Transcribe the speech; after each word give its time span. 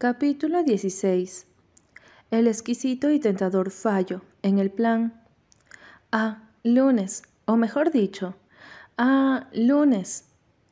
Capítulo 0.00 0.62
16 0.62 1.48
El 2.30 2.46
exquisito 2.46 3.10
y 3.10 3.18
tentador 3.18 3.72
fallo 3.72 4.22
en 4.42 4.60
el 4.60 4.70
plan. 4.70 5.20
Ah, 6.12 6.44
lunes, 6.62 7.24
o 7.46 7.56
mejor 7.56 7.90
dicho, 7.90 8.36
ah, 8.96 9.48
lunes. 9.52 10.26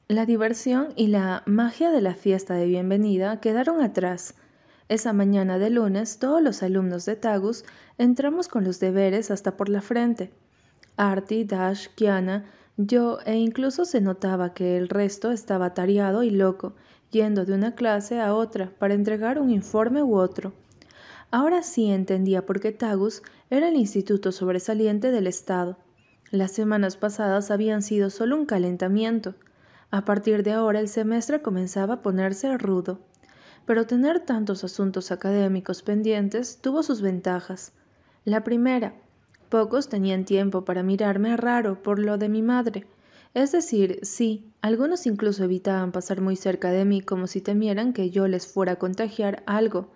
La 0.06 0.26
diversión 0.26 0.92
y 0.94 1.08
la 1.08 1.42
magia 1.44 1.90
de 1.90 2.02
la 2.02 2.14
fiesta 2.14 2.54
de 2.54 2.66
bienvenida 2.66 3.40
quedaron 3.40 3.82
atrás. 3.82 4.36
Esa 4.88 5.12
mañana 5.12 5.58
de 5.58 5.70
lunes 5.70 6.20
todos 6.20 6.40
los 6.40 6.62
alumnos 6.62 7.04
de 7.04 7.16
Tagus 7.16 7.64
entramos 7.98 8.46
con 8.46 8.62
los 8.62 8.78
deberes 8.78 9.32
hasta 9.32 9.56
por 9.56 9.68
la 9.68 9.80
frente. 9.80 10.30
Artie, 10.96 11.44
Dash, 11.44 11.88
Kiana, 11.96 12.44
yo 12.76 13.18
e 13.26 13.34
incluso 13.34 13.86
se 13.86 14.00
notaba 14.00 14.54
que 14.54 14.76
el 14.76 14.88
resto 14.88 15.32
estaba 15.32 15.74
tareado 15.74 16.22
y 16.22 16.30
loco, 16.30 16.74
yendo 17.10 17.44
de 17.44 17.54
una 17.54 17.74
clase 17.74 18.20
a 18.20 18.34
otra 18.34 18.72
para 18.78 18.94
entregar 18.94 19.38
un 19.38 19.50
informe 19.50 20.02
u 20.02 20.16
otro. 20.16 20.52
Ahora 21.30 21.62
sí 21.62 21.90
entendía 21.90 22.46
por 22.46 22.60
qué 22.60 22.72
Tagus 22.72 23.22
era 23.50 23.68
el 23.68 23.76
instituto 23.76 24.32
sobresaliente 24.32 25.10
del 25.10 25.26
Estado. 25.26 25.76
Las 26.30 26.52
semanas 26.52 26.96
pasadas 26.96 27.50
habían 27.50 27.82
sido 27.82 28.10
solo 28.10 28.36
un 28.36 28.46
calentamiento. 28.46 29.34
A 29.90 30.04
partir 30.04 30.42
de 30.42 30.52
ahora 30.52 30.80
el 30.80 30.88
semestre 30.88 31.42
comenzaba 31.42 31.94
a 31.94 32.02
ponerse 32.02 32.56
rudo. 32.58 33.00
Pero 33.64 33.86
tener 33.86 34.20
tantos 34.20 34.64
asuntos 34.64 35.10
académicos 35.10 35.82
pendientes 35.82 36.58
tuvo 36.60 36.82
sus 36.82 37.02
ventajas. 37.02 37.72
La 38.24 38.44
primera, 38.44 38.94
pocos 39.48 39.88
tenían 39.88 40.24
tiempo 40.24 40.64
para 40.64 40.82
mirarme 40.82 41.36
raro 41.36 41.82
por 41.82 41.98
lo 41.98 42.18
de 42.18 42.28
mi 42.28 42.42
madre, 42.42 42.86
es 43.36 43.52
decir, 43.52 43.98
sí, 44.00 44.50
algunos 44.62 45.06
incluso 45.06 45.44
evitaban 45.44 45.92
pasar 45.92 46.22
muy 46.22 46.36
cerca 46.36 46.70
de 46.70 46.86
mí 46.86 47.02
como 47.02 47.26
si 47.26 47.42
temieran 47.42 47.92
que 47.92 48.08
yo 48.08 48.28
les 48.28 48.46
fuera 48.46 48.72
a 48.72 48.78
contagiar 48.78 49.42
algo, 49.44 49.90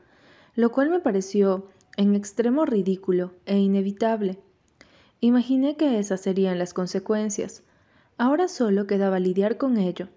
lo 0.54 0.70
cual 0.72 0.90
me 0.90 1.00
pareció 1.00 1.66
en 1.96 2.14
extremo 2.14 2.66
ridículo 2.66 3.32
e 3.46 3.56
inevitable. 3.56 4.38
Imaginé 5.20 5.78
que 5.78 5.98
esas 5.98 6.20
serían 6.20 6.58
las 6.58 6.74
consecuencias. 6.74 7.62
Ahora 8.18 8.46
solo 8.46 8.86
quedaba 8.86 9.18
lidiar 9.18 9.56
con 9.56 9.78
ello. 9.78 10.08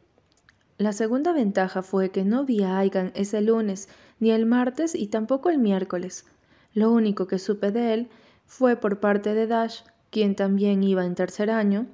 La 0.77 0.91
segunda 0.91 1.31
ventaja 1.31 1.81
fue 1.81 2.09
que 2.09 2.25
no 2.25 2.43
vi 2.43 2.63
a 2.63 2.77
Aigan 2.77 3.13
ese 3.15 3.39
lunes, 3.39 3.87
ni 4.19 4.31
el 4.31 4.45
martes 4.45 4.95
y 4.95 5.07
tampoco 5.07 5.49
el 5.49 5.59
miércoles. 5.59 6.25
Lo 6.73 6.91
único 6.91 7.25
que 7.27 7.39
supe 7.39 7.71
de 7.71 7.93
él 7.93 8.09
fue 8.45 8.75
por 8.75 8.99
parte 8.99 9.33
de 9.33 9.47
Dash, 9.47 9.83
quien 10.09 10.35
también 10.35 10.83
iba 10.83 11.05
en 11.05 11.15
tercer 11.15 11.49
año. 11.49 11.87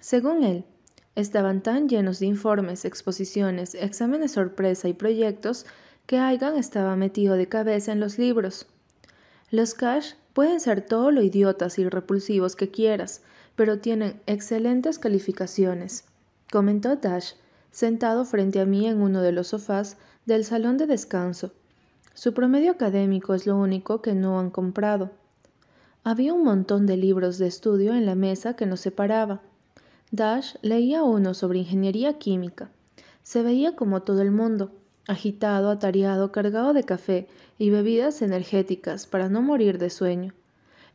Según 0.00 0.44
él, 0.44 0.64
Estaban 1.16 1.62
tan 1.62 1.88
llenos 1.88 2.20
de 2.20 2.26
informes, 2.26 2.84
exposiciones, 2.84 3.74
exámenes 3.74 4.32
sorpresa 4.32 4.86
y 4.86 4.92
proyectos 4.92 5.64
que 6.04 6.18
Aigan 6.18 6.56
estaba 6.56 6.94
metido 6.94 7.36
de 7.36 7.48
cabeza 7.48 7.90
en 7.90 8.00
los 8.00 8.18
libros. 8.18 8.66
Los 9.50 9.72
Cash 9.72 10.12
pueden 10.34 10.60
ser 10.60 10.82
todo 10.82 11.10
lo 11.10 11.22
idiotas 11.22 11.78
y 11.78 11.88
repulsivos 11.88 12.54
que 12.54 12.70
quieras, 12.70 13.22
pero 13.54 13.78
tienen 13.78 14.20
excelentes 14.26 14.98
calificaciones, 14.98 16.04
comentó 16.52 16.96
Dash, 16.96 17.32
sentado 17.70 18.26
frente 18.26 18.60
a 18.60 18.66
mí 18.66 18.86
en 18.86 19.00
uno 19.00 19.22
de 19.22 19.32
los 19.32 19.48
sofás 19.48 19.96
del 20.26 20.44
salón 20.44 20.76
de 20.76 20.86
descanso. 20.86 21.52
Su 22.12 22.34
promedio 22.34 22.72
académico 22.72 23.32
es 23.32 23.46
lo 23.46 23.56
único 23.56 24.02
que 24.02 24.14
no 24.14 24.38
han 24.38 24.50
comprado. 24.50 25.12
Había 26.04 26.34
un 26.34 26.44
montón 26.44 26.84
de 26.84 26.98
libros 26.98 27.38
de 27.38 27.46
estudio 27.46 27.94
en 27.94 28.04
la 28.04 28.14
mesa 28.14 28.54
que 28.54 28.66
nos 28.66 28.80
separaba, 28.80 29.40
Dash 30.16 30.54
leía 30.62 31.02
uno 31.02 31.34
sobre 31.34 31.58
ingeniería 31.58 32.18
química. 32.18 32.70
Se 33.22 33.42
veía 33.42 33.76
como 33.76 34.00
todo 34.00 34.22
el 34.22 34.30
mundo, 34.30 34.72
agitado, 35.06 35.70
atareado, 35.70 36.32
cargado 36.32 36.72
de 36.72 36.84
café 36.84 37.28
y 37.58 37.68
bebidas 37.68 38.22
energéticas 38.22 39.06
para 39.06 39.28
no 39.28 39.42
morir 39.42 39.76
de 39.76 39.90
sueño. 39.90 40.32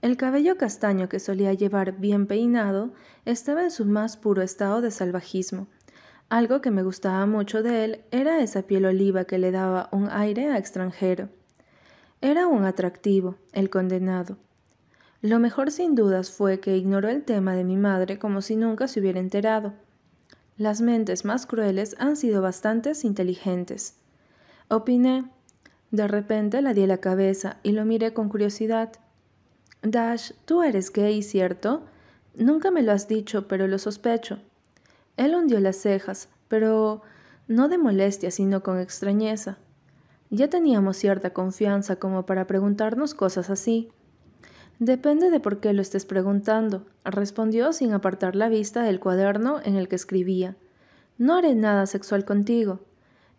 El 0.02 0.18
cabello 0.18 0.58
castaño 0.58 1.08
que 1.08 1.20
solía 1.20 1.54
llevar 1.54 2.00
bien 2.00 2.26
peinado 2.26 2.94
estaba 3.26 3.64
en 3.64 3.70
su 3.70 3.86
más 3.86 4.18
puro 4.18 4.42
estado 4.42 4.82
de 4.82 4.90
salvajismo. 4.90 5.68
Algo 6.30 6.62
que 6.62 6.72
me 6.72 6.82
gustaba 6.82 7.28
mucho 7.28 7.62
de 7.62 7.84
él 7.84 8.02
era 8.10 8.42
esa 8.42 8.64
piel 8.64 8.86
oliva 8.86 9.26
que 9.26 9.38
le 9.38 9.52
daba 9.52 9.88
un 9.92 10.10
aire 10.10 10.48
a 10.48 10.58
extranjero. 10.58 11.30
Era 12.22 12.48
un 12.48 12.64
atractivo, 12.64 13.36
el 13.54 13.70
condenado. 13.70 14.38
Lo 15.22 15.40
mejor 15.40 15.70
sin 15.70 15.94
dudas 15.94 16.32
fue 16.32 16.60
que 16.60 16.78
ignoró 16.78 17.08
el 17.10 17.24
tema 17.24 17.54
de 17.54 17.64
mi 17.64 17.78
madre 17.78 18.18
como 18.18 18.42
si 18.42 18.56
nunca 18.56 18.88
se 18.88 19.00
hubiera 19.00 19.20
enterado. 19.20 19.74
Las 20.58 20.82
mentes 20.82 21.26
más 21.26 21.46
crueles 21.46 21.96
han 22.00 22.16
sido 22.16 22.42
bastante 22.42 22.92
inteligentes. 23.04 23.96
Opiné. 24.68 25.26
De 25.92 26.08
repente 26.08 26.62
la 26.62 26.74
di 26.74 26.88
la 26.88 26.98
cabeza 26.98 27.58
y 27.62 27.74
lo 27.74 27.86
miré 27.86 28.14
con 28.14 28.30
curiosidad. 28.30 28.94
Dash, 29.84 30.32
tú 30.46 30.64
eres 30.64 30.92
gay, 30.92 31.22
¿cierto? 31.22 31.84
Nunca 32.34 32.72
me 32.72 32.82
lo 32.82 32.92
has 32.92 33.08
dicho, 33.08 33.48
pero 33.48 33.68
lo 33.68 33.78
sospecho. 33.78 34.40
Él 35.18 35.36
hundió 35.36 35.60
las 35.60 35.76
cejas, 35.76 36.30
pero 36.48 37.02
no 37.48 37.68
de 37.68 37.78
molestia, 37.78 38.32
sino 38.32 38.64
con 38.64 38.80
extrañeza. 38.80 39.58
Ya 40.30 40.50
teníamos 40.50 40.98
cierta 40.98 41.32
confianza 41.32 41.98
como 41.98 42.26
para 42.26 42.48
preguntarnos 42.48 43.14
cosas 43.14 43.50
así. 43.50 43.92
Depende 44.82 45.30
de 45.30 45.40
por 45.40 45.60
qué 45.60 45.74
lo 45.74 45.84
estés 45.84 46.08
preguntando, 46.08 46.88
respondió 47.06 47.72
sin 47.72 47.94
apartar 47.94 48.36
la 48.36 48.50
vista 48.50 48.82
del 48.82 49.00
cuaderno 49.00 49.60
en 49.64 49.76
el 49.76 49.88
que 49.88 49.96
escribía. 49.96 50.56
No 51.20 51.36
haré 51.36 51.54
nada 51.54 51.86
sexual 51.86 52.26
contigo. 52.26 52.80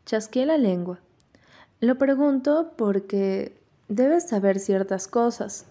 Chasqué 0.07 0.47
la 0.47 0.57
lengua. 0.57 1.01
Lo 1.81 1.99
pregunto 1.99 2.75
porque 2.77 3.59
debes 3.89 4.29
saber 4.29 4.61
ciertas 4.61 5.09
cosas. 5.09 5.67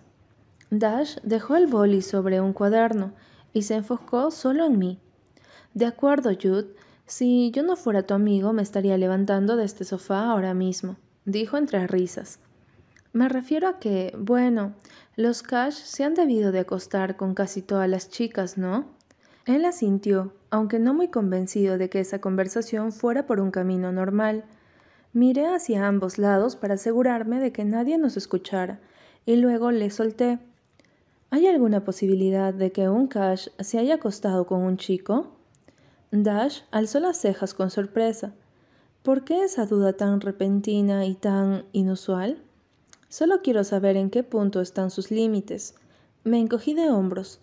Dash 0.72 1.16
dejó 1.24 1.56
el 1.56 1.68
boli 1.68 2.02
sobre 2.02 2.42
un 2.42 2.52
cuaderno 2.52 3.14
y 3.54 3.62
se 3.62 3.76
enfocó 3.76 4.30
solo 4.30 4.66
en 4.66 4.78
mí. 4.78 5.00
De 5.74 5.86
acuerdo, 5.86 6.32
Jude. 6.32 6.76
Si 7.06 7.50
yo 7.52 7.64
no 7.64 7.78
fuera 7.78 8.04
tu 8.04 8.14
amigo, 8.14 8.52
me 8.52 8.62
estaría 8.62 8.98
levantando 8.98 9.56
de 9.56 9.64
este 9.64 9.86
sofá 9.86 10.32
ahora 10.32 10.54
mismo, 10.54 10.98
dijo 11.24 11.56
entre 11.56 11.88
risas. 11.88 12.40
Me 13.14 13.28
refiero 13.28 13.68
a 13.68 13.80
que, 13.80 14.14
bueno, 14.18 14.74
los 15.18 15.44
Cash 15.44 15.74
se 15.74 16.06
han 16.06 16.14
debido 16.14 16.54
de 16.54 16.60
acostar 16.60 17.18
con 17.18 17.34
casi 17.34 17.62
todas 17.62 17.90
las 17.90 18.10
chicas, 18.10 18.58
¿no? 18.58 18.86
Él 19.46 19.66
asintió, 19.66 20.34
aunque 20.50 20.80
no 20.80 20.94
muy 20.94 21.10
convencido 21.10 21.78
de 21.78 21.90
que 21.90 22.00
esa 22.00 22.22
conversación 22.22 22.94
fuera 22.94 23.26
por 23.26 23.42
un 23.42 23.52
camino 23.52 23.92
normal. 23.92 24.46
Miré 25.12 25.48
hacia 25.48 25.88
ambos 25.88 26.18
lados 26.18 26.56
para 26.56 26.76
asegurarme 26.76 27.40
de 27.40 27.52
que 27.52 27.66
nadie 27.66 27.98
nos 27.98 28.16
escuchara, 28.16 28.80
y 29.26 29.36
luego 29.36 29.72
le 29.72 29.90
solté. 29.90 30.40
¿Hay 31.32 31.48
alguna 31.48 31.84
posibilidad 31.84 32.54
de 32.54 32.72
que 32.72 32.88
un 32.88 33.08
Cash 33.08 33.50
se 33.60 33.78
haya 33.78 33.96
acostado 33.96 34.46
con 34.46 34.62
un 34.62 34.78
chico? 34.78 35.36
Dash 36.12 36.62
alzó 36.72 37.00
las 37.02 37.18
cejas 37.18 37.54
con 37.54 37.72
sorpresa. 37.72 38.34
¿Por 39.04 39.24
qué 39.26 39.44
esa 39.44 39.66
duda 39.66 39.94
tan 39.94 40.22
repentina 40.22 41.06
y 41.06 41.16
tan 41.16 41.66
inusual? 41.74 42.42
Solo 43.12 43.42
quiero 43.42 43.66
saber 43.66 43.98
en 43.98 44.10
qué 44.10 44.24
punto 44.24 44.62
están 44.62 44.90
sus 44.90 45.12
límites. 45.12 45.76
Me 46.24 46.40
encogí 46.40 46.74
de 46.74 46.90
hombros. 46.90 47.42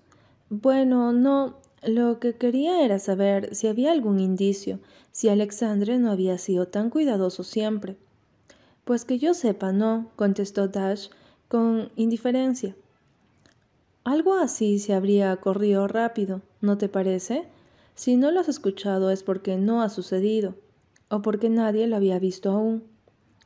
Bueno, 0.49 1.13
no. 1.13 1.59
Lo 1.83 2.21
que 2.21 2.33
quería 2.33 2.87
era 2.87 2.99
saber 2.99 3.55
si 3.55 3.67
había 3.69 3.93
algún 3.93 4.19
indicio, 4.19 4.81
si 5.13 5.29
Alexandre 5.29 5.99
no 5.99 6.11
había 6.11 6.39
sido 6.39 6.69
tan 6.69 6.89
cuidadoso 6.89 7.45
siempre. 7.45 7.99
Pues 8.87 9.05
que 9.05 9.19
yo 9.19 9.35
sepa, 9.35 9.71
no, 9.73 10.11
contestó 10.17 10.69
Dash 10.69 11.09
con 11.49 11.93
indiferencia. 11.97 12.75
Algo 14.05 14.37
así 14.37 14.79
se 14.79 14.95
habría 14.95 15.37
corrido 15.37 15.87
rápido, 15.87 16.41
¿no 16.63 16.79
te 16.79 16.89
parece? 16.89 17.47
Si 17.95 18.17
no 18.17 18.31
lo 18.31 18.41
has 18.41 18.49
escuchado 18.49 19.11
es 19.11 19.23
porque 19.23 19.59
no 19.59 19.83
ha 19.83 19.91
sucedido, 19.91 20.55
o 21.11 21.21
porque 21.21 21.51
nadie 21.51 21.87
lo 21.87 21.97
había 21.97 22.19
visto 22.19 22.53
aún. 22.53 22.85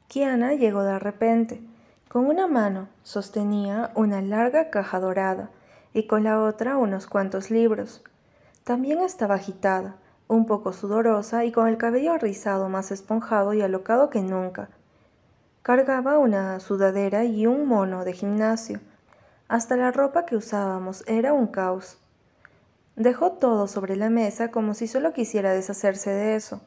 Kiana 0.06 0.54
llegó 0.54 0.84
de 0.84 1.00
repente. 1.00 1.72
Con 2.12 2.26
una 2.26 2.47
mano 2.47 2.91
sostenía 3.04 3.91
una 3.94 4.20
larga 4.20 4.68
caja 4.68 5.00
dorada 5.00 5.48
y 5.94 6.06
con 6.06 6.24
la 6.24 6.42
otra 6.42 6.76
unos 6.76 7.06
cuantos 7.06 7.50
libros. 7.50 8.04
También 8.64 9.00
estaba 9.00 9.36
agitada, 9.36 9.97
un 10.28 10.44
poco 10.44 10.74
sudorosa 10.74 11.47
y 11.47 11.53
con 11.53 11.68
el 11.68 11.78
cabello 11.78 12.18
rizado 12.18 12.68
más 12.68 12.91
esponjado 12.91 13.54
y 13.54 13.62
alocado 13.62 14.10
que 14.10 14.20
nunca. 14.20 14.68
Cargaba 15.62 16.18
una 16.18 16.60
sudadera 16.60 17.24
y 17.24 17.47
un 17.47 17.66
mono 17.66 18.04
de 18.04 18.12
gimnasio. 18.12 18.80
Hasta 19.48 19.76
la 19.76 19.91
ropa 19.91 20.26
que 20.26 20.36
usábamos 20.36 21.04
era 21.09 21.32
un 21.32 21.47
caos. 21.47 21.97
Dejó 22.94 23.32
todo 23.32 23.66
sobre 23.68 23.97
la 23.97 24.10
mesa 24.10 24.50
como 24.50 24.74
si 24.74 24.86
solo 24.86 25.14
quisiera 25.14 25.54
deshacerse 25.54 26.10
de 26.10 26.36
eso. 26.36 26.60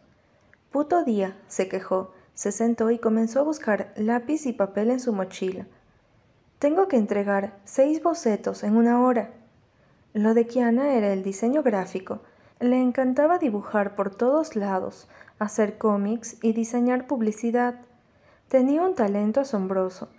Puto 0.71 1.03
día, 1.03 1.38
se 1.47 1.69
quejó, 1.69 2.15
se 2.36 2.52
sentó 2.52 2.92
y 2.92 3.00
comenzó 3.00 3.40
a 3.40 3.44
buscar 3.44 3.92
lápiz 3.96 4.46
y 4.46 4.54
papel 4.54 4.92
en 4.92 5.00
su 5.00 5.14
mochila. 5.14 5.66
Tengo 6.60 6.88
que 6.88 6.98
entregar 6.98 7.58
seis 7.64 8.04
bocetos 8.04 8.64
en 8.64 8.76
una 8.76 9.02
hora. 9.02 9.32
Lo 10.14 10.34
de 10.34 10.46
Kiana 10.46 10.94
era 10.94 11.12
el 11.12 11.24
diseño 11.24 11.64
gráfico. 11.64 12.22
Le 12.60 12.82
encantaba 12.82 13.40
dibujar 13.40 13.96
por 13.96 14.14
todos 14.14 14.56
lados, 14.56 15.10
hacer 15.40 15.78
cómics 15.78 16.38
y 16.42 16.54
diseñar 16.54 17.08
publicidad. 17.08 17.82
Tenía 18.48 18.81
un 18.81 18.96
talento 18.96 19.42
asombroso. 19.42 20.10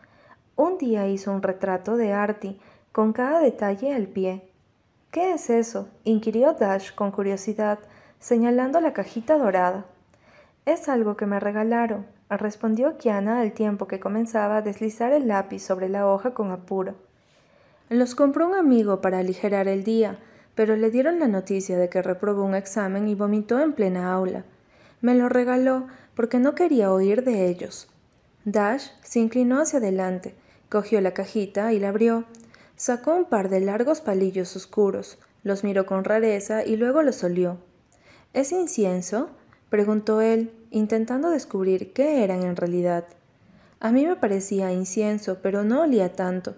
Un 0.56 0.78
día 0.78 1.08
hizo 1.08 1.32
un 1.32 1.42
retrato 1.42 1.96
de 1.96 2.12
Artie, 2.12 2.58
con 2.92 3.12
cada 3.12 3.40
detalle 3.40 3.94
al 3.94 4.06
pie. 4.06 4.50
¿Qué 5.10 5.32
es 5.32 5.50
eso? 5.50 5.88
inquirió 6.04 6.54
Dash 6.54 6.94
con 6.94 7.10
curiosidad, 7.10 7.78
señalando 8.18 8.80
la 8.80 8.92
cajita 8.92 9.38
dorada. 9.38 9.86
Es 10.66 10.88
algo 10.88 11.16
que 11.16 11.26
me 11.26 11.38
regalaron, 11.38 12.06
respondió 12.28 12.98
Kiana 12.98 13.40
al 13.40 13.52
tiempo 13.52 13.86
que 13.86 14.00
comenzaba 14.00 14.56
a 14.56 14.62
deslizar 14.62 15.12
el 15.12 15.28
lápiz 15.28 15.60
sobre 15.60 15.88
la 15.88 16.08
hoja 16.08 16.34
con 16.34 16.50
apuro. 16.50 16.96
Los 17.88 18.16
compró 18.16 18.48
un 18.48 18.54
amigo 18.54 19.00
para 19.00 19.18
aligerar 19.18 19.68
el 19.68 19.84
día, 19.84 20.18
pero 20.56 20.74
le 20.74 20.90
dieron 20.90 21.20
la 21.20 21.28
noticia 21.28 21.78
de 21.78 21.88
que 21.88 22.02
reprobó 22.02 22.42
un 22.42 22.56
examen 22.56 23.06
y 23.06 23.14
vomitó 23.14 23.60
en 23.60 23.74
plena 23.74 24.12
aula. 24.12 24.44
Me 25.00 25.14
lo 25.14 25.28
regaló 25.28 25.86
porque 26.16 26.40
no 26.40 26.56
quería 26.56 26.92
oír 26.92 27.22
de 27.22 27.46
ellos. 27.46 27.88
Dash 28.44 28.88
se 29.04 29.20
inclinó 29.20 29.60
hacia 29.60 29.78
adelante, 29.78 30.34
cogió 30.68 31.00
la 31.00 31.14
cajita 31.14 31.72
y 31.74 31.78
la 31.78 31.90
abrió. 31.90 32.24
Sacó 32.74 33.14
un 33.14 33.26
par 33.26 33.50
de 33.50 33.60
largos 33.60 34.00
palillos 34.00 34.56
oscuros, 34.56 35.20
los 35.44 35.62
miró 35.62 35.86
con 35.86 36.02
rareza 36.02 36.64
y 36.64 36.74
luego 36.74 37.02
los 37.02 37.22
olió. 37.22 37.58
¿Es 38.32 38.50
incienso? 38.50 39.30
Preguntó 39.70 40.20
él, 40.20 40.52
intentando 40.70 41.30
descubrir 41.30 41.92
qué 41.92 42.24
eran 42.24 42.42
en 42.42 42.56
realidad. 42.56 43.04
A 43.80 43.92
mí 43.92 44.06
me 44.06 44.16
parecía 44.16 44.72
incienso, 44.72 45.38
pero 45.42 45.64
no 45.64 45.82
olía 45.82 46.14
tanto. 46.14 46.54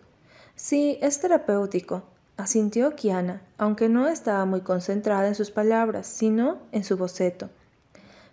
Sí, 0.55 0.99
es 1.03 1.21
terapéutico, 1.21 2.03
asintió 2.37 2.95
Kiana, 2.95 3.43
aunque 3.59 3.89
no 3.89 4.09
estaba 4.09 4.45
muy 4.45 4.61
concentrada 4.61 5.29
en 5.29 5.35
sus 5.35 5.51
palabras, 5.51 6.07
sino 6.07 6.59
en 6.73 6.85
su 6.85 6.97
boceto. 6.97 7.51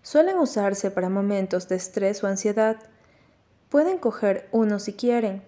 Suelen 0.01 0.37
usarse 0.37 0.91
para 0.91 1.09
momentos 1.09 1.67
de 1.67 1.75
estrés 1.75 2.23
o 2.23 2.27
ansiedad. 2.27 2.77
Pueden 3.69 3.97
coger 3.97 4.47
uno 4.51 4.79
si 4.79 4.93
quieren. 4.93 5.41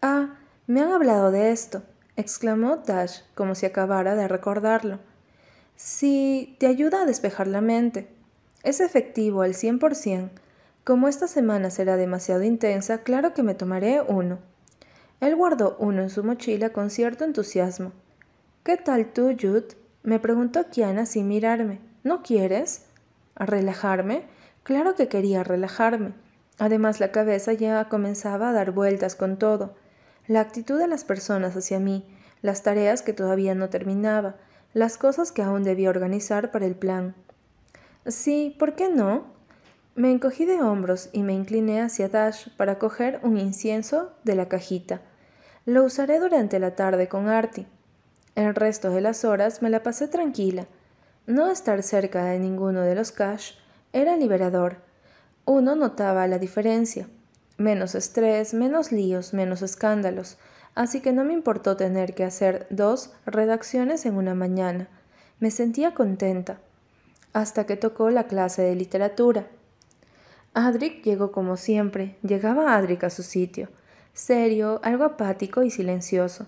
Ah, 0.00 0.38
me 0.66 0.80
han 0.80 0.92
hablado 0.92 1.30
de 1.30 1.52
esto, 1.52 1.82
exclamó 2.16 2.78
Dash 2.78 3.20
como 3.34 3.54
si 3.54 3.66
acabara 3.66 4.14
de 4.14 4.28
recordarlo. 4.28 4.98
Sí, 5.76 6.56
te 6.58 6.66
ayuda 6.66 7.02
a 7.02 7.06
despejar 7.06 7.46
la 7.48 7.60
mente. 7.60 8.08
Es 8.62 8.80
efectivo 8.80 9.42
al 9.42 9.54
cien 9.54 9.78
por 9.78 9.94
cien. 9.94 10.30
Como 10.84 11.08
esta 11.08 11.28
semana 11.28 11.70
será 11.70 11.96
demasiado 11.96 12.42
intensa, 12.42 12.98
claro 13.02 13.34
que 13.34 13.42
me 13.42 13.54
tomaré 13.54 14.00
uno. 14.00 14.38
Él 15.20 15.36
guardó 15.36 15.76
uno 15.78 16.02
en 16.02 16.10
su 16.10 16.24
mochila 16.24 16.70
con 16.70 16.90
cierto 16.90 17.24
entusiasmo. 17.24 17.92
¿Qué 18.64 18.76
tal 18.76 19.12
tú, 19.12 19.36
Jude? 19.40 19.68
me 20.02 20.18
preguntó 20.18 20.68
Kiana 20.70 21.06
sin 21.06 21.28
mirarme. 21.28 21.80
¿No 22.02 22.22
quieres? 22.22 22.86
¿Relajarme? 23.36 24.24
Claro 24.62 24.94
que 24.94 25.08
quería 25.08 25.44
relajarme. 25.44 26.14
Además, 26.58 27.00
la 27.00 27.10
cabeza 27.12 27.52
ya 27.52 27.88
comenzaba 27.88 28.50
a 28.50 28.52
dar 28.52 28.72
vueltas 28.72 29.16
con 29.16 29.38
todo. 29.38 29.74
La 30.26 30.40
actitud 30.40 30.78
de 30.78 30.86
las 30.86 31.04
personas 31.04 31.56
hacia 31.56 31.80
mí, 31.80 32.04
las 32.42 32.62
tareas 32.62 33.02
que 33.02 33.12
todavía 33.12 33.54
no 33.54 33.68
terminaba, 33.68 34.36
las 34.74 34.96
cosas 34.96 35.32
que 35.32 35.42
aún 35.42 35.64
debía 35.64 35.90
organizar 35.90 36.50
para 36.50 36.66
el 36.66 36.76
plan. 36.76 37.14
Sí, 38.06 38.56
¿por 38.58 38.74
qué 38.74 38.88
no? 38.88 39.24
Me 39.94 40.10
encogí 40.10 40.44
de 40.44 40.60
hombros 40.60 41.08
y 41.12 41.22
me 41.22 41.34
incliné 41.34 41.80
hacia 41.80 42.08
Dash 42.08 42.48
para 42.56 42.78
coger 42.78 43.20
un 43.22 43.38
incienso 43.38 44.12
de 44.24 44.34
la 44.34 44.48
cajita. 44.48 45.02
Lo 45.66 45.84
usaré 45.84 46.18
durante 46.18 46.58
la 46.58 46.74
tarde 46.74 47.08
con 47.08 47.28
Artie. 47.28 47.66
El 48.34 48.56
resto 48.56 48.90
de 48.90 49.02
las 49.02 49.24
horas 49.24 49.62
me 49.62 49.70
la 49.70 49.84
pasé 49.84 50.08
tranquila. 50.08 50.66
No 51.26 51.48
estar 51.48 51.84
cerca 51.84 52.24
de 52.24 52.40
ninguno 52.40 52.80
de 52.80 52.96
los 52.96 53.12
Cash 53.12 53.52
era 53.92 54.16
liberador. 54.16 54.78
Uno 55.44 55.76
notaba 55.76 56.26
la 56.26 56.38
diferencia. 56.38 57.06
Menos 57.56 57.94
estrés, 57.94 58.54
menos 58.54 58.90
líos, 58.90 59.32
menos 59.32 59.62
escándalos. 59.62 60.38
Así 60.74 61.00
que 61.00 61.12
no 61.12 61.22
me 61.22 61.34
importó 61.34 61.76
tener 61.76 62.14
que 62.14 62.24
hacer 62.24 62.66
dos 62.70 63.12
redacciones 63.26 64.06
en 64.06 64.16
una 64.16 64.34
mañana. 64.34 64.88
Me 65.38 65.52
sentía 65.52 65.94
contenta. 65.94 66.58
Hasta 67.32 67.66
que 67.66 67.76
tocó 67.76 68.10
la 68.10 68.26
clase 68.26 68.62
de 68.62 68.74
literatura. 68.74 69.46
Adric 70.54 71.02
llegó 71.02 71.32
como 71.32 71.56
siempre. 71.56 72.16
Llegaba 72.22 72.76
Adric 72.76 73.04
a 73.04 73.10
su 73.10 73.22
sitio 73.22 73.68
serio, 74.12 74.80
algo 74.82 75.04
apático 75.04 75.62
y 75.62 75.70
silencioso. 75.70 76.46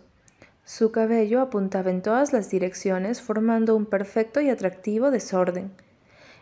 Su 0.65 0.93
cabello 0.93 1.41
apuntaba 1.41 1.91
en 1.91 2.03
todas 2.03 2.33
las 2.33 2.51
direcciones 2.51 3.21
formando 3.21 3.77
un 3.77 3.87
perfecto 3.87 4.41
y 4.41 4.49
atractivo 4.49 5.11
desorden. 5.11 5.73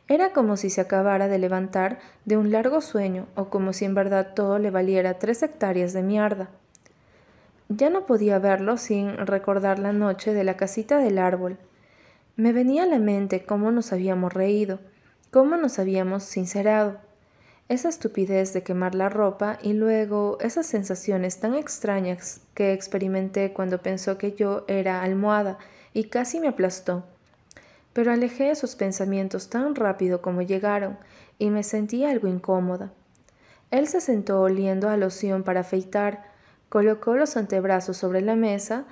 Era 0.08 0.32
como 0.32 0.56
si 0.56 0.68
se 0.68 0.80
acabara 0.80 1.28
de 1.28 1.38
levantar 1.38 2.00
de 2.24 2.36
un 2.36 2.50
largo 2.50 2.80
sueño 2.80 3.26
o 3.36 3.46
como 3.50 3.72
si 3.72 3.84
en 3.84 3.94
verdad 3.94 4.34
todo 4.34 4.58
le 4.58 4.70
valiera 4.70 5.18
tres 5.18 5.42
hectáreas 5.42 5.92
de 5.92 6.02
mierda. 6.02 6.50
Ya 7.68 7.88
no 7.88 8.04
podía 8.04 8.38
verlo 8.38 8.76
sin 8.76 9.16
recordar 9.16 9.78
la 9.78 9.92
noche 9.92 10.34
de 10.34 10.44
la 10.44 10.56
casita 10.56 10.98
del 10.98 11.18
árbol. 11.18 11.56
Me 12.36 12.52
venía 12.54 12.84
a 12.84 12.86
la 12.86 12.98
mente 12.98 13.44
cómo 13.44 13.70
nos 13.70 13.92
habíamos 13.92 14.32
reído, 14.32 14.80
cómo 15.30 15.56
nos 15.58 15.78
habíamos 15.78 16.22
sincerado 16.24 16.98
esa 17.68 17.88
estupidez 17.88 18.52
de 18.52 18.62
quemar 18.62 18.94
la 18.94 19.08
ropa 19.08 19.58
y 19.62 19.72
luego 19.74 20.38
esas 20.40 20.66
sensaciones 20.66 21.40
tan 21.40 21.54
extrañas 21.54 22.40
que 22.54 22.72
experimenté 22.72 23.52
cuando 23.52 23.82
pensó 23.82 24.18
que 24.18 24.32
yo 24.32 24.64
era 24.66 25.02
almohada 25.02 25.58
y 25.92 26.04
casi 26.04 26.40
me 26.40 26.48
aplastó. 26.48 27.04
Pero 27.92 28.12
alejé 28.12 28.50
esos 28.50 28.76
pensamientos 28.76 29.48
tan 29.48 29.74
rápido 29.74 30.22
como 30.22 30.42
llegaron 30.42 30.98
y 31.38 31.50
me 31.50 31.62
sentí 31.62 32.04
algo 32.04 32.28
incómoda. 32.28 32.92
Él 33.70 33.88
se 33.88 34.00
sentó 34.00 34.40
oliendo 34.40 34.88
a 34.88 34.96
loción 34.96 35.42
para 35.42 35.60
afeitar, 35.60 36.24
colocó 36.68 37.14
los 37.14 37.36
antebrazos 37.36 37.96
sobre 37.96 38.22
la 38.22 38.36
mesa 38.36 38.84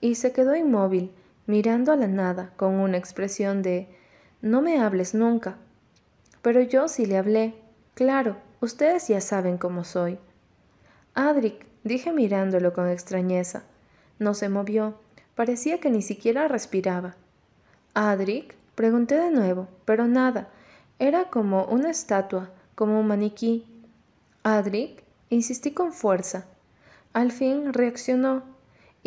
y 0.00 0.16
se 0.16 0.32
quedó 0.32 0.54
inmóvil, 0.54 1.12
mirando 1.48 1.90
a 1.90 1.96
la 1.96 2.06
nada 2.06 2.52
con 2.56 2.74
una 2.74 2.96
expresión 2.98 3.62
de 3.62 3.88
no 4.40 4.62
me 4.62 4.80
hables 4.80 5.14
nunca. 5.14 5.56
Pero 6.42 6.60
yo 6.60 6.86
sí 6.86 7.06
le 7.06 7.16
hablé 7.18 7.54
Claro, 7.98 8.36
ustedes 8.60 9.08
ya 9.08 9.20
saben 9.20 9.58
cómo 9.58 9.82
soy. 9.82 10.20
Adric, 11.14 11.66
dije 11.82 12.12
mirándolo 12.12 12.72
con 12.72 12.88
extrañeza. 12.88 13.64
No 14.20 14.34
se 14.34 14.48
movió. 14.48 15.00
Parecía 15.34 15.80
que 15.80 15.90
ni 15.90 16.00
siquiera 16.00 16.46
respiraba. 16.46 17.16
Adric, 17.94 18.54
pregunté 18.76 19.16
de 19.16 19.32
nuevo, 19.32 19.66
pero 19.84 20.06
nada. 20.06 20.46
Era 21.00 21.24
como 21.24 21.64
una 21.64 21.90
estatua, 21.90 22.50
como 22.76 23.00
un 23.00 23.08
maniquí. 23.08 23.66
Adric, 24.44 25.02
insistí 25.28 25.72
con 25.72 25.92
fuerza. 25.92 26.46
Al 27.12 27.32
fin 27.32 27.72
reaccionó. 27.72 28.44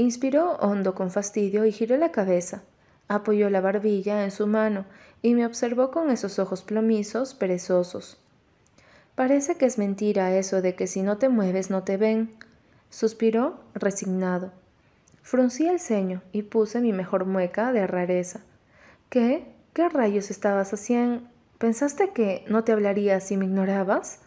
Inspiró 0.01 0.53
hondo 0.53 0.95
con 0.95 1.11
fastidio 1.11 1.63
y 1.63 1.71
giró 1.71 1.95
la 1.95 2.11
cabeza. 2.11 2.63
Apoyó 3.07 3.51
la 3.51 3.61
barbilla 3.61 4.23
en 4.23 4.31
su 4.31 4.47
mano 4.47 4.85
y 5.21 5.35
me 5.35 5.45
observó 5.45 5.91
con 5.91 6.09
esos 6.09 6.39
ojos 6.39 6.63
plomizos, 6.63 7.35
perezosos. 7.35 8.17
Parece 9.13 9.57
que 9.57 9.67
es 9.67 9.77
mentira 9.77 10.35
eso 10.35 10.63
de 10.63 10.73
que 10.73 10.87
si 10.87 11.03
no 11.03 11.19
te 11.19 11.29
mueves 11.29 11.69
no 11.69 11.83
te 11.83 11.97
ven. 11.97 12.31
Suspiró, 12.89 13.59
resignado. 13.75 14.51
Fruncí 15.21 15.67
el 15.67 15.79
ceño 15.79 16.23
y 16.31 16.41
puse 16.41 16.81
mi 16.81 16.93
mejor 16.93 17.25
mueca 17.25 17.71
de 17.71 17.85
rareza. 17.85 18.41
¿Qué? 19.11 19.53
¿Qué 19.73 19.87
rayos 19.87 20.31
estabas 20.31 20.73
haciendo? 20.73 21.21
¿Pensaste 21.59 22.09
que 22.09 22.43
no 22.49 22.63
te 22.63 22.71
hablaría 22.71 23.19
si 23.19 23.37
me 23.37 23.45
ignorabas? 23.45 24.21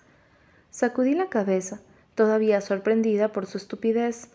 Sacudí 0.70 1.14
la 1.14 1.30
cabeza, 1.30 1.80
todavía 2.14 2.60
sorprendida 2.60 3.32
por 3.32 3.46
su 3.46 3.58
estupidez. 3.58 4.28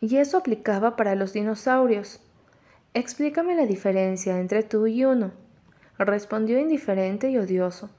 Y 0.00 0.16
eso 0.16 0.38
aplicaba 0.38 0.96
para 0.96 1.14
los 1.14 1.32
dinosaurios. 1.32 2.20
Explícame 2.94 3.54
la 3.54 3.66
diferencia 3.66 4.38
entre 4.38 4.62
tú 4.62 4.86
y 4.86 5.04
uno. 5.04 5.32
Respondió 5.98 6.58
indiferente 6.58 7.30
y 7.30 7.38
odioso. 7.38 7.90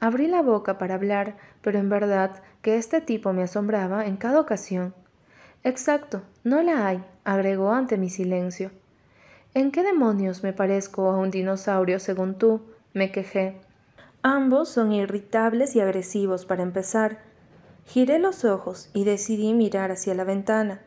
Abrí 0.00 0.26
la 0.26 0.42
boca 0.42 0.78
para 0.78 0.94
hablar, 0.94 1.36
pero 1.60 1.78
en 1.78 1.88
verdad 1.88 2.42
que 2.62 2.76
este 2.76 3.00
tipo 3.00 3.32
me 3.32 3.42
asombraba 3.42 4.06
en 4.06 4.16
cada 4.16 4.40
ocasión. 4.40 4.94
Exacto, 5.62 6.22
no 6.42 6.62
la 6.62 6.86
hay, 6.86 7.04
agregó 7.24 7.72
ante 7.72 7.98
mi 7.98 8.08
silencio. 8.08 8.70
¿En 9.52 9.72
qué 9.72 9.82
demonios 9.82 10.42
me 10.42 10.52
parezco 10.52 11.10
a 11.10 11.18
un 11.18 11.30
dinosaurio 11.30 11.98
según 11.98 12.38
tú? 12.38 12.62
me 12.92 13.12
quejé. 13.12 13.60
Ambos 14.22 14.68
son 14.68 14.92
irritables 14.92 15.76
y 15.76 15.80
agresivos 15.80 16.44
para 16.44 16.62
empezar. 16.62 17.18
Giré 17.86 18.18
los 18.18 18.44
ojos 18.44 18.90
y 18.92 19.04
decidí 19.04 19.54
mirar 19.54 19.90
hacia 19.90 20.14
la 20.14 20.24
ventana. 20.24 20.80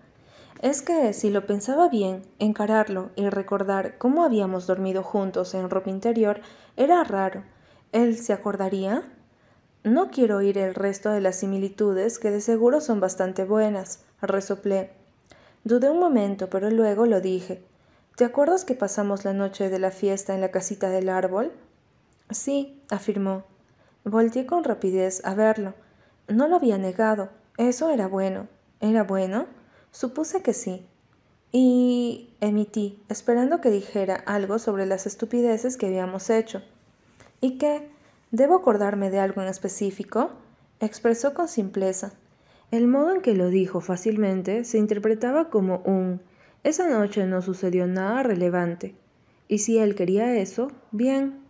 Es 0.61 0.81
que, 0.81 1.13
si 1.13 1.29
lo 1.29 1.45
pensaba 1.45 1.89
bien, 1.89 2.23
encararlo 2.39 3.09
y 3.15 3.29
recordar 3.29 3.97
cómo 3.97 4.23
habíamos 4.23 4.67
dormido 4.67 5.03
juntos 5.03 5.53
en 5.53 5.69
ropa 5.69 5.89
interior 5.89 6.41
era 6.77 7.03
raro, 7.03 7.43
¿Él 7.93 8.17
se 8.17 8.33
acordaría? 8.33 9.03
No 9.83 10.09
quiero 10.09 10.37
oír 10.37 10.57
el 10.57 10.73
resto 10.73 11.11
de 11.11 11.21
las 11.21 11.35
similitudes, 11.35 12.17
que 12.17 12.31
de 12.31 12.41
seguro 12.41 12.81
son 12.81 12.99
bastante 12.99 13.45
buenas, 13.45 13.99
resoplé. 14.19 14.89
Dudé 15.63 15.91
un 15.91 15.99
momento, 15.99 16.49
pero 16.49 16.71
luego 16.71 17.05
lo 17.05 17.21
dije. 17.21 17.63
¿Te 18.15 18.25
acuerdas 18.25 18.65
que 18.65 18.73
pasamos 18.73 19.25
la 19.25 19.33
noche 19.33 19.69
de 19.69 19.77
la 19.77 19.91
fiesta 19.91 20.33
en 20.33 20.41
la 20.41 20.49
casita 20.49 20.89
del 20.89 21.07
árbol? 21.07 21.51
Sí, 22.31 22.81
afirmó. 22.89 23.43
Volté 24.03 24.47
con 24.47 24.63
rapidez 24.63 25.23
a 25.23 25.35
verlo. 25.35 25.75
No 26.27 26.47
lo 26.47 26.55
había 26.55 26.79
negado. 26.79 27.29
Eso 27.57 27.91
era 27.91 28.07
bueno. 28.07 28.47
¿Era 28.79 29.03
bueno? 29.03 29.45
Supuse 29.93 30.41
que 30.41 30.53
sí. 30.53 30.85
Y 31.53 32.31
emití, 32.41 33.01
esperando 33.07 33.61
que 33.61 33.69
dijera 33.69 34.15
algo 34.25 34.59
sobre 34.59 34.85
las 34.85 35.07
estupideces 35.07 35.77
que 35.77 35.85
habíamos 35.85 36.29
hecho. 36.29 36.61
¿Y 37.39 37.57
qué? 37.57 37.87
¿Debo 38.31 38.55
acordarme 38.55 39.09
de 39.09 39.19
algo 39.19 39.41
en 39.41 39.47
específico? 39.47 40.31
Expresó 40.81 41.33
con 41.33 41.47
simpleza. 41.47 42.11
El 42.71 42.87
modo 42.87 43.15
en 43.15 43.21
que 43.21 43.35
lo 43.35 43.47
dijo 43.47 43.79
fácilmente 43.79 44.65
se 44.65 44.79
interpretaba 44.79 45.49
como 45.49 45.77
un 45.85 46.19
esa 46.63 46.87
noche 46.87 47.25
no 47.25 47.41
sucedió 47.41 47.87
nada 47.87 48.23
relevante. 48.23 48.95
Y 49.49 49.59
si 49.59 49.79
él 49.79 49.95
quería 49.95 50.37
eso, 50.37 50.71
bien. 50.91 51.41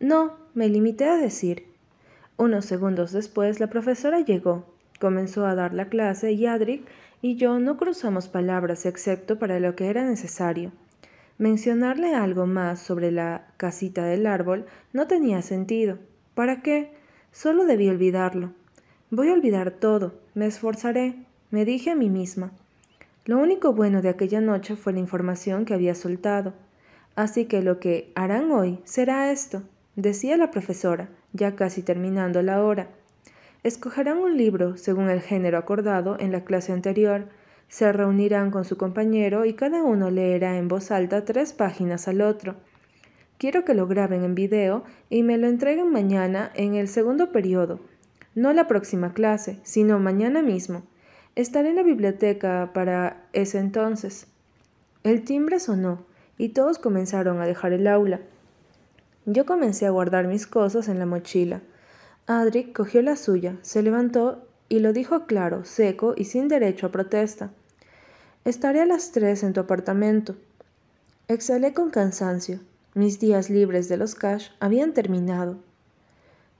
No, 0.00 0.36
me 0.54 0.68
limité 0.68 1.04
a 1.04 1.16
decir. 1.16 1.68
Unos 2.36 2.64
segundos 2.64 3.12
después 3.12 3.60
la 3.60 3.68
profesora 3.68 4.18
llegó, 4.18 4.66
comenzó 5.00 5.46
a 5.46 5.54
dar 5.54 5.74
la 5.74 5.88
clase 5.88 6.32
y 6.32 6.46
Adric 6.46 6.84
y 7.22 7.36
yo 7.36 7.60
no 7.60 7.76
cruzamos 7.76 8.28
palabras 8.28 8.84
excepto 8.84 9.38
para 9.38 9.60
lo 9.60 9.76
que 9.76 9.88
era 9.88 10.04
necesario. 10.04 10.72
Mencionarle 11.38 12.14
algo 12.14 12.46
más 12.46 12.80
sobre 12.80 13.12
la 13.12 13.46
casita 13.56 14.04
del 14.04 14.26
árbol 14.26 14.66
no 14.92 15.06
tenía 15.06 15.40
sentido. 15.40 15.98
¿Para 16.34 16.62
qué? 16.62 16.92
Solo 17.30 17.64
debí 17.64 17.88
olvidarlo. 17.88 18.52
Voy 19.10 19.28
a 19.28 19.32
olvidar 19.34 19.70
todo, 19.70 20.14
me 20.34 20.46
esforzaré, 20.46 21.14
me 21.50 21.64
dije 21.64 21.90
a 21.90 21.94
mí 21.94 22.10
misma. 22.10 22.52
Lo 23.24 23.38
único 23.38 23.72
bueno 23.72 24.02
de 24.02 24.08
aquella 24.08 24.40
noche 24.40 24.74
fue 24.74 24.92
la 24.92 24.98
información 24.98 25.64
que 25.64 25.74
había 25.74 25.94
soltado. 25.94 26.54
Así 27.14 27.44
que 27.44 27.62
lo 27.62 27.78
que 27.78 28.10
harán 28.14 28.50
hoy 28.50 28.80
será 28.84 29.30
esto, 29.30 29.62
decía 29.94 30.36
la 30.36 30.50
profesora, 30.50 31.08
ya 31.32 31.54
casi 31.54 31.82
terminando 31.82 32.42
la 32.42 32.64
hora. 32.64 32.88
Escogerán 33.64 34.18
un 34.18 34.36
libro 34.36 34.76
según 34.76 35.08
el 35.08 35.20
género 35.20 35.56
acordado 35.56 36.16
en 36.18 36.32
la 36.32 36.42
clase 36.44 36.72
anterior, 36.72 37.28
se 37.68 37.92
reunirán 37.92 38.50
con 38.50 38.64
su 38.64 38.76
compañero 38.76 39.44
y 39.44 39.54
cada 39.54 39.82
uno 39.84 40.10
leerá 40.10 40.58
en 40.58 40.66
voz 40.66 40.90
alta 40.90 41.24
tres 41.24 41.52
páginas 41.52 42.08
al 42.08 42.22
otro. 42.22 42.56
Quiero 43.38 43.64
que 43.64 43.74
lo 43.74 43.86
graben 43.86 44.24
en 44.24 44.34
video 44.34 44.84
y 45.10 45.22
me 45.22 45.38
lo 45.38 45.46
entreguen 45.46 45.90
mañana 45.90 46.50
en 46.54 46.74
el 46.74 46.88
segundo 46.88 47.30
periodo. 47.32 47.80
No 48.34 48.52
la 48.52 48.66
próxima 48.66 49.14
clase, 49.14 49.58
sino 49.62 49.98
mañana 50.00 50.42
mismo. 50.42 50.82
Estaré 51.34 51.70
en 51.70 51.76
la 51.76 51.82
biblioteca 51.82 52.70
para 52.74 53.24
ese 53.32 53.58
entonces. 53.58 54.26
El 55.04 55.22
timbre 55.22 55.60
sonó 55.60 56.04
y 56.36 56.50
todos 56.50 56.78
comenzaron 56.78 57.40
a 57.40 57.46
dejar 57.46 57.72
el 57.72 57.86
aula. 57.86 58.20
Yo 59.24 59.46
comencé 59.46 59.86
a 59.86 59.90
guardar 59.90 60.26
mis 60.26 60.46
cosas 60.46 60.88
en 60.88 60.98
la 60.98 61.06
mochila. 61.06 61.62
Adric 62.26 62.72
cogió 62.72 63.02
la 63.02 63.16
suya, 63.16 63.56
se 63.62 63.82
levantó 63.82 64.46
y 64.68 64.78
lo 64.78 64.92
dijo 64.92 65.26
claro, 65.26 65.64
seco 65.64 66.14
y 66.16 66.24
sin 66.24 66.48
derecho 66.48 66.86
a 66.86 66.92
protesta. 66.92 67.50
Estaré 68.44 68.80
a 68.80 68.86
las 68.86 69.12
tres 69.12 69.42
en 69.42 69.52
tu 69.52 69.60
apartamento. 69.60 70.36
Exhalé 71.28 71.72
con 71.74 71.90
cansancio. 71.90 72.60
Mis 72.94 73.18
días 73.18 73.50
libres 73.50 73.88
de 73.88 73.96
los 73.96 74.14
cash 74.14 74.50
habían 74.60 74.92
terminado. 74.92 75.56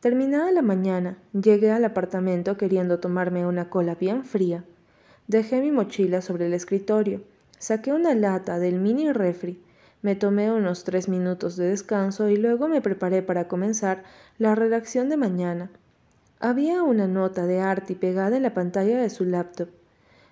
Terminada 0.01 0.51
la 0.51 0.63
mañana, 0.63 1.19
llegué 1.33 1.71
al 1.71 1.85
apartamento 1.85 2.57
queriendo 2.57 2.99
tomarme 2.99 3.47
una 3.47 3.71
cola 3.71 3.95
bien 3.95 4.25
fría. 4.25 4.65
Dejé 5.29 5.61
mi 5.61 5.71
mochila 5.71 6.23
sobre 6.23 6.47
el 6.47 6.55
escritorio, 6.55 7.23
saqué 7.59 7.93
una 7.93 8.15
lata 8.15 8.59
del 8.59 8.81
mini 8.81 9.13
refri, 9.13 9.63
me 10.03 10.15
tomé 10.15 10.51
unos 10.53 10.85
tres 10.85 11.09
minutos 11.09 11.57
de 11.57 11.69
descanso 11.69 12.29
y 12.29 12.37
luego 12.37 12.69
me 12.69 12.81
preparé 12.81 13.23
para 13.23 13.49
comenzar 13.49 14.03
la 14.39 14.55
redacción 14.55 15.09
de 15.09 15.17
mañana. 15.17 15.71
Había 16.41 16.83
una 16.83 17.07
nota 17.07 17.47
de 17.47 17.61
Artie 17.61 17.97
pegada 17.97 18.37
en 18.37 18.43
la 18.43 18.53
pantalla 18.53 19.01
de 19.01 19.11
su 19.11 19.25
laptop. 19.25 19.69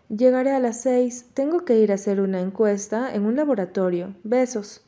Llegaré 0.08 0.50
a 0.50 0.60
las 0.60 0.80
seis. 0.80 1.26
Tengo 1.34 1.64
que 1.64 1.78
ir 1.78 1.92
a 1.92 1.94
hacer 1.94 2.20
una 2.20 2.40
encuesta 2.40 3.14
en 3.14 3.24
un 3.24 3.36
laboratorio. 3.36 4.14
Besos. 4.24 4.82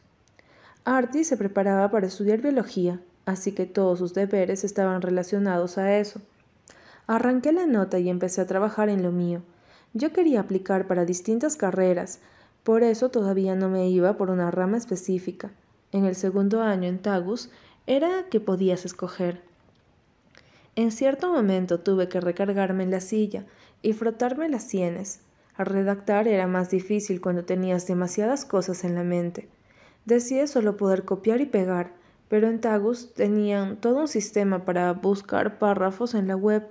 Artie 0.84 1.24
se 1.24 1.36
preparaba 1.36 1.90
para 1.90 2.08
estudiar 2.08 2.40
biología 2.40 2.98
así 3.26 3.52
que 3.52 3.66
todos 3.66 3.98
sus 3.98 4.14
deberes 4.14 4.64
estaban 4.64 5.02
relacionados 5.02 5.78
a 5.78 5.98
eso. 5.98 6.20
Arranqué 7.06 7.52
la 7.52 7.66
nota 7.66 7.98
y 7.98 8.08
empecé 8.08 8.40
a 8.40 8.46
trabajar 8.46 8.88
en 8.88 9.02
lo 9.02 9.12
mío. 9.12 9.42
Yo 9.94 10.12
quería 10.12 10.40
aplicar 10.40 10.86
para 10.86 11.04
distintas 11.04 11.56
carreras, 11.56 12.20
por 12.62 12.82
eso 12.82 13.10
todavía 13.10 13.54
no 13.54 13.68
me 13.68 13.88
iba 13.88 14.16
por 14.16 14.30
una 14.30 14.50
rama 14.50 14.76
específica. 14.76 15.50
En 15.90 16.04
el 16.04 16.14
segundo 16.14 16.62
año 16.62 16.88
en 16.88 17.00
Tagus 17.00 17.50
era 17.86 18.26
que 18.30 18.40
podías 18.40 18.84
escoger. 18.84 19.42
En 20.74 20.90
cierto 20.90 21.32
momento 21.32 21.80
tuve 21.80 22.08
que 22.08 22.20
recargarme 22.20 22.84
en 22.84 22.90
la 22.90 23.00
silla 23.00 23.44
y 23.82 23.92
frotarme 23.92 24.48
las 24.48 24.64
sienes. 24.64 25.20
redactar 25.58 26.28
era 26.28 26.46
más 26.46 26.70
difícil 26.70 27.20
cuando 27.20 27.44
tenías 27.44 27.86
demasiadas 27.86 28.44
cosas 28.44 28.84
en 28.84 28.94
la 28.94 29.04
mente. 29.04 29.48
Decía 30.06 30.46
solo 30.46 30.76
poder 30.76 31.04
copiar 31.04 31.40
y 31.40 31.46
pegar, 31.46 31.92
pero 32.28 32.48
en 32.48 32.60
Tagus 32.60 33.12
tenían 33.12 33.76
todo 33.76 33.98
un 34.00 34.08
sistema 34.08 34.64
para 34.64 34.92
buscar 34.94 35.58
párrafos 35.58 36.14
en 36.14 36.26
la 36.26 36.36
web 36.36 36.66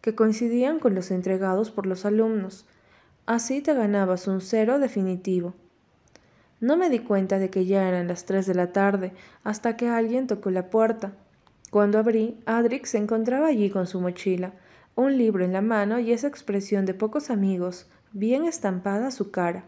que 0.00 0.16
coincidían 0.16 0.80
con 0.80 0.94
los 0.94 1.12
entregados 1.12 1.70
por 1.70 1.86
los 1.86 2.04
alumnos. 2.04 2.66
Así 3.26 3.62
te 3.62 3.72
ganabas 3.72 4.28
un 4.28 4.42
cero 4.42 4.78
definitivo. 4.78 5.54
No 6.60 6.76
me 6.76 6.90
di 6.90 6.98
cuenta 6.98 7.38
de 7.38 7.48
que 7.48 7.64
ya 7.64 7.88
eran 7.88 8.06
las 8.06 8.26
tres 8.26 8.46
de 8.46 8.54
la 8.54 8.72
tarde 8.72 9.12
hasta 9.44 9.76
que 9.76 9.88
alguien 9.88 10.26
tocó 10.26 10.50
la 10.50 10.68
puerta. 10.68 11.12
Cuando 11.70 11.98
abrí, 11.98 12.38
Adric 12.44 12.84
se 12.84 12.98
encontraba 12.98 13.46
allí 13.46 13.70
con 13.70 13.86
su 13.86 14.00
mochila, 14.00 14.52
un 14.94 15.16
libro 15.16 15.44
en 15.44 15.52
la 15.52 15.62
mano 15.62 15.98
y 15.98 16.12
esa 16.12 16.28
expresión 16.28 16.84
de 16.84 16.94
pocos 16.94 17.30
amigos, 17.30 17.86
bien 18.12 18.44
estampada 18.44 19.06
a 19.06 19.10
su 19.10 19.30
cara. 19.30 19.64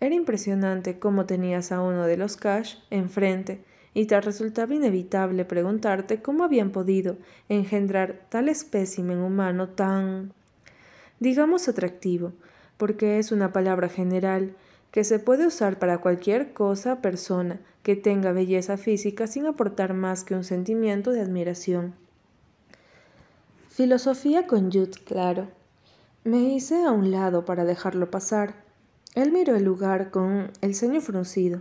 Era 0.00 0.14
impresionante 0.14 0.98
cómo 0.98 1.24
tenías 1.24 1.72
a 1.72 1.80
uno 1.80 2.06
de 2.06 2.18
los 2.18 2.36
cash 2.36 2.76
enfrente, 2.90 3.64
y 3.94 4.06
te 4.06 4.20
resultaba 4.20 4.74
inevitable 4.74 5.44
preguntarte 5.44 6.20
cómo 6.20 6.44
habían 6.44 6.70
podido 6.70 7.16
engendrar 7.48 8.26
tal 8.28 8.48
espécimen 8.48 9.18
humano 9.18 9.68
tan, 9.68 10.32
digamos, 11.20 11.68
atractivo, 11.68 12.32
porque 12.76 13.18
es 13.18 13.32
una 13.32 13.52
palabra 13.52 13.88
general 13.88 14.54
que 14.90 15.04
se 15.04 15.18
puede 15.18 15.46
usar 15.46 15.78
para 15.78 15.98
cualquier 15.98 16.52
cosa, 16.52 17.00
persona 17.00 17.60
que 17.82 17.96
tenga 17.96 18.32
belleza 18.32 18.76
física 18.76 19.26
sin 19.26 19.46
aportar 19.46 19.92
más 19.92 20.24
que 20.24 20.34
un 20.34 20.44
sentimiento 20.44 21.10
de 21.10 21.20
admiración. 21.20 21.94
Filosofía 23.68 24.46
con 24.46 24.70
Jude, 24.70 24.92
claro. 25.04 25.48
Me 26.22 26.38
hice 26.38 26.84
a 26.84 26.92
un 26.92 27.10
lado 27.10 27.44
para 27.44 27.64
dejarlo 27.64 28.10
pasar. 28.10 28.54
Él 29.14 29.32
miró 29.32 29.56
el 29.56 29.64
lugar 29.64 30.10
con 30.10 30.50
el 30.60 30.74
ceño 30.74 31.00
fruncido. 31.00 31.60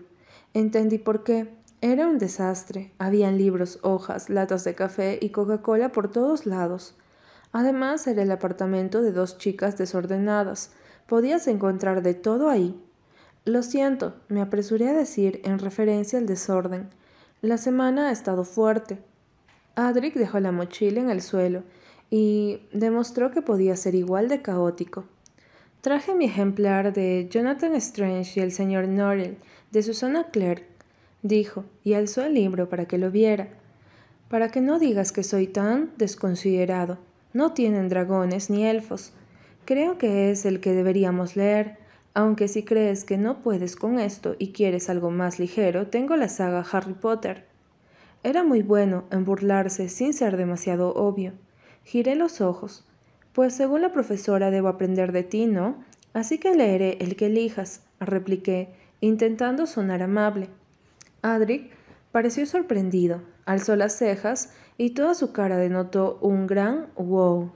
Entendí 0.53 0.99
por 0.99 1.23
qué, 1.23 1.49
era 1.81 2.07
un 2.07 2.17
desastre. 2.17 2.91
Habían 2.97 3.37
libros, 3.37 3.79
hojas, 3.81 4.29
latas 4.29 4.63
de 4.63 4.73
café 4.73 5.17
y 5.19 5.31
Coca-Cola 5.31 5.91
por 5.91 6.09
todos 6.09 6.45
lados. 6.45 6.95
Además, 7.51 8.07
era 8.07 8.23
el 8.23 8.31
apartamento 8.31 9.01
de 9.01 9.11
dos 9.11 9.37
chicas 9.37 9.77
desordenadas. 9.77 10.71
Podías 11.07 11.47
encontrar 11.47 12.01
de 12.01 12.13
todo 12.13 12.49
ahí. 12.49 12.79
Lo 13.45 13.63
siento, 13.63 14.15
me 14.29 14.41
apresuré 14.41 14.89
a 14.89 14.93
decir 14.93 15.41
en 15.43 15.59
referencia 15.59 16.17
al 16.17 16.25
desorden. 16.25 16.89
La 17.41 17.57
semana 17.57 18.09
ha 18.09 18.11
estado 18.11 18.45
fuerte. 18.45 18.99
Adric 19.75 20.15
dejó 20.15 20.39
la 20.39 20.51
mochila 20.51 21.01
en 21.01 21.09
el 21.09 21.21
suelo 21.21 21.63
y 22.09 22.61
demostró 22.71 23.31
que 23.31 23.41
podía 23.41 23.75
ser 23.75 23.95
igual 23.95 24.29
de 24.29 24.41
caótico. 24.41 25.05
Traje 25.81 26.15
mi 26.15 26.25
ejemplar 26.25 26.93
de 26.93 27.27
Jonathan 27.29 27.75
Strange 27.75 28.39
y 28.39 28.43
el 28.43 28.53
señor 28.53 28.87
Norrell 28.87 29.37
de 29.71 29.83
Susana 29.83 30.27
Clerk 30.31 30.63
dijo, 31.23 31.65
y 31.83 31.93
alzó 31.93 32.23
el 32.23 32.35
libro 32.35 32.69
para 32.69 32.85
que 32.85 32.97
lo 32.97 33.11
viera. 33.11 33.49
Para 34.29 34.49
que 34.49 34.61
no 34.61 34.79
digas 34.79 35.11
que 35.11 35.23
soy 35.23 35.47
tan 35.47 35.91
desconsiderado. 35.97 36.99
No 37.33 37.53
tienen 37.53 37.89
dragones 37.89 38.49
ni 38.49 38.65
elfos. 38.65 39.11
Creo 39.65 39.97
que 39.97 40.29
es 40.29 40.45
el 40.45 40.59
que 40.59 40.73
deberíamos 40.73 41.35
leer, 41.37 41.77
aunque 42.13 42.47
si 42.47 42.63
crees 42.63 43.05
que 43.05 43.17
no 43.17 43.41
puedes 43.41 43.75
con 43.77 43.97
esto 43.97 44.35
y 44.37 44.51
quieres 44.51 44.89
algo 44.89 45.09
más 45.09 45.39
ligero, 45.39 45.87
tengo 45.87 46.17
la 46.17 46.27
saga 46.27 46.65
Harry 46.71 46.93
Potter. 46.93 47.45
Era 48.23 48.43
muy 48.43 48.61
bueno 48.61 49.05
en 49.09 49.23
burlarse 49.23 49.87
sin 49.87 50.13
ser 50.13 50.37
demasiado 50.37 50.93
obvio. 50.93 51.33
Giré 51.85 52.15
los 52.15 52.41
ojos. 52.41 52.85
Pues 53.31 53.53
según 53.53 53.81
la 53.81 53.93
profesora 53.93 54.51
debo 54.51 54.67
aprender 54.67 55.11
de 55.11 55.23
ti, 55.23 55.47
¿no? 55.47 55.83
Así 56.13 56.37
que 56.37 56.53
leeré 56.53 56.97
el 56.99 57.15
que 57.15 57.27
elijas, 57.27 57.81
repliqué, 57.99 58.69
intentando 59.01 59.65
sonar 59.65 60.03
amable. 60.03 60.49
Adric 61.21 61.71
pareció 62.11 62.45
sorprendido, 62.45 63.21
alzó 63.45 63.75
las 63.75 63.97
cejas 63.97 64.53
y 64.77 64.91
toda 64.91 65.15
su 65.15 65.31
cara 65.31 65.57
denotó 65.57 66.19
un 66.21 66.47
gran 66.47 66.87
wow. 66.95 67.51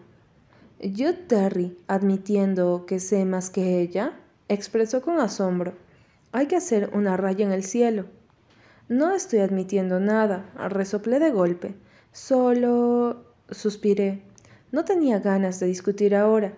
Jude 0.80 1.14
Terry, 1.14 1.76
admitiendo 1.88 2.86
que 2.86 3.00
sé 3.00 3.26
más 3.26 3.50
que 3.50 3.82
ella, 3.82 4.14
expresó 4.48 5.02
con 5.02 5.20
asombro. 5.20 5.74
Hay 6.32 6.46
que 6.46 6.56
hacer 6.56 6.92
una 6.94 7.18
raya 7.18 7.46
en 7.46 7.52
el 7.52 7.64
cielo. 7.64 8.06
No 8.88 9.14
estoy 9.14 9.40
admitiendo 9.40 10.00
nada, 10.00 10.52
resoplé 10.70 11.20
de 11.20 11.32
golpe. 11.32 11.76
Solo. 12.12 13.26
suspiré. 13.50 14.22
No 14.72 14.86
tenía 14.86 15.20
ganas 15.20 15.60
de 15.60 15.66
discutir 15.66 16.16
ahora. 16.16 16.54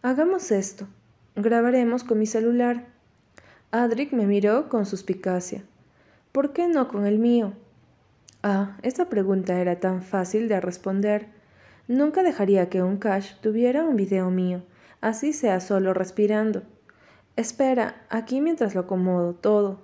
Hagamos 0.00 0.50
esto. 0.50 0.86
Grabaremos 1.36 2.04
con 2.04 2.18
mi 2.18 2.26
celular. 2.26 2.86
Adric 3.70 4.12
me 4.12 4.26
miró 4.26 4.68
con 4.68 4.86
suspicacia. 4.86 5.62
¿Por 6.32 6.52
qué 6.52 6.68
no 6.68 6.88
con 6.88 7.06
el 7.06 7.18
mío? 7.18 7.52
Ah, 8.42 8.78
esa 8.82 9.08
pregunta 9.08 9.60
era 9.60 9.78
tan 9.78 10.02
fácil 10.02 10.48
de 10.48 10.60
responder. 10.60 11.41
Nunca 11.88 12.22
dejaría 12.22 12.68
que 12.68 12.82
un 12.82 12.96
cache 12.96 13.36
tuviera 13.40 13.84
un 13.84 13.96
video 13.96 14.30
mío, 14.30 14.62
así 15.00 15.32
sea 15.32 15.60
solo 15.60 15.94
respirando. 15.94 16.62
Espera, 17.36 18.04
aquí 18.08 18.40
mientras 18.40 18.74
lo 18.74 18.82
acomodo 18.82 19.34
todo. 19.34 19.80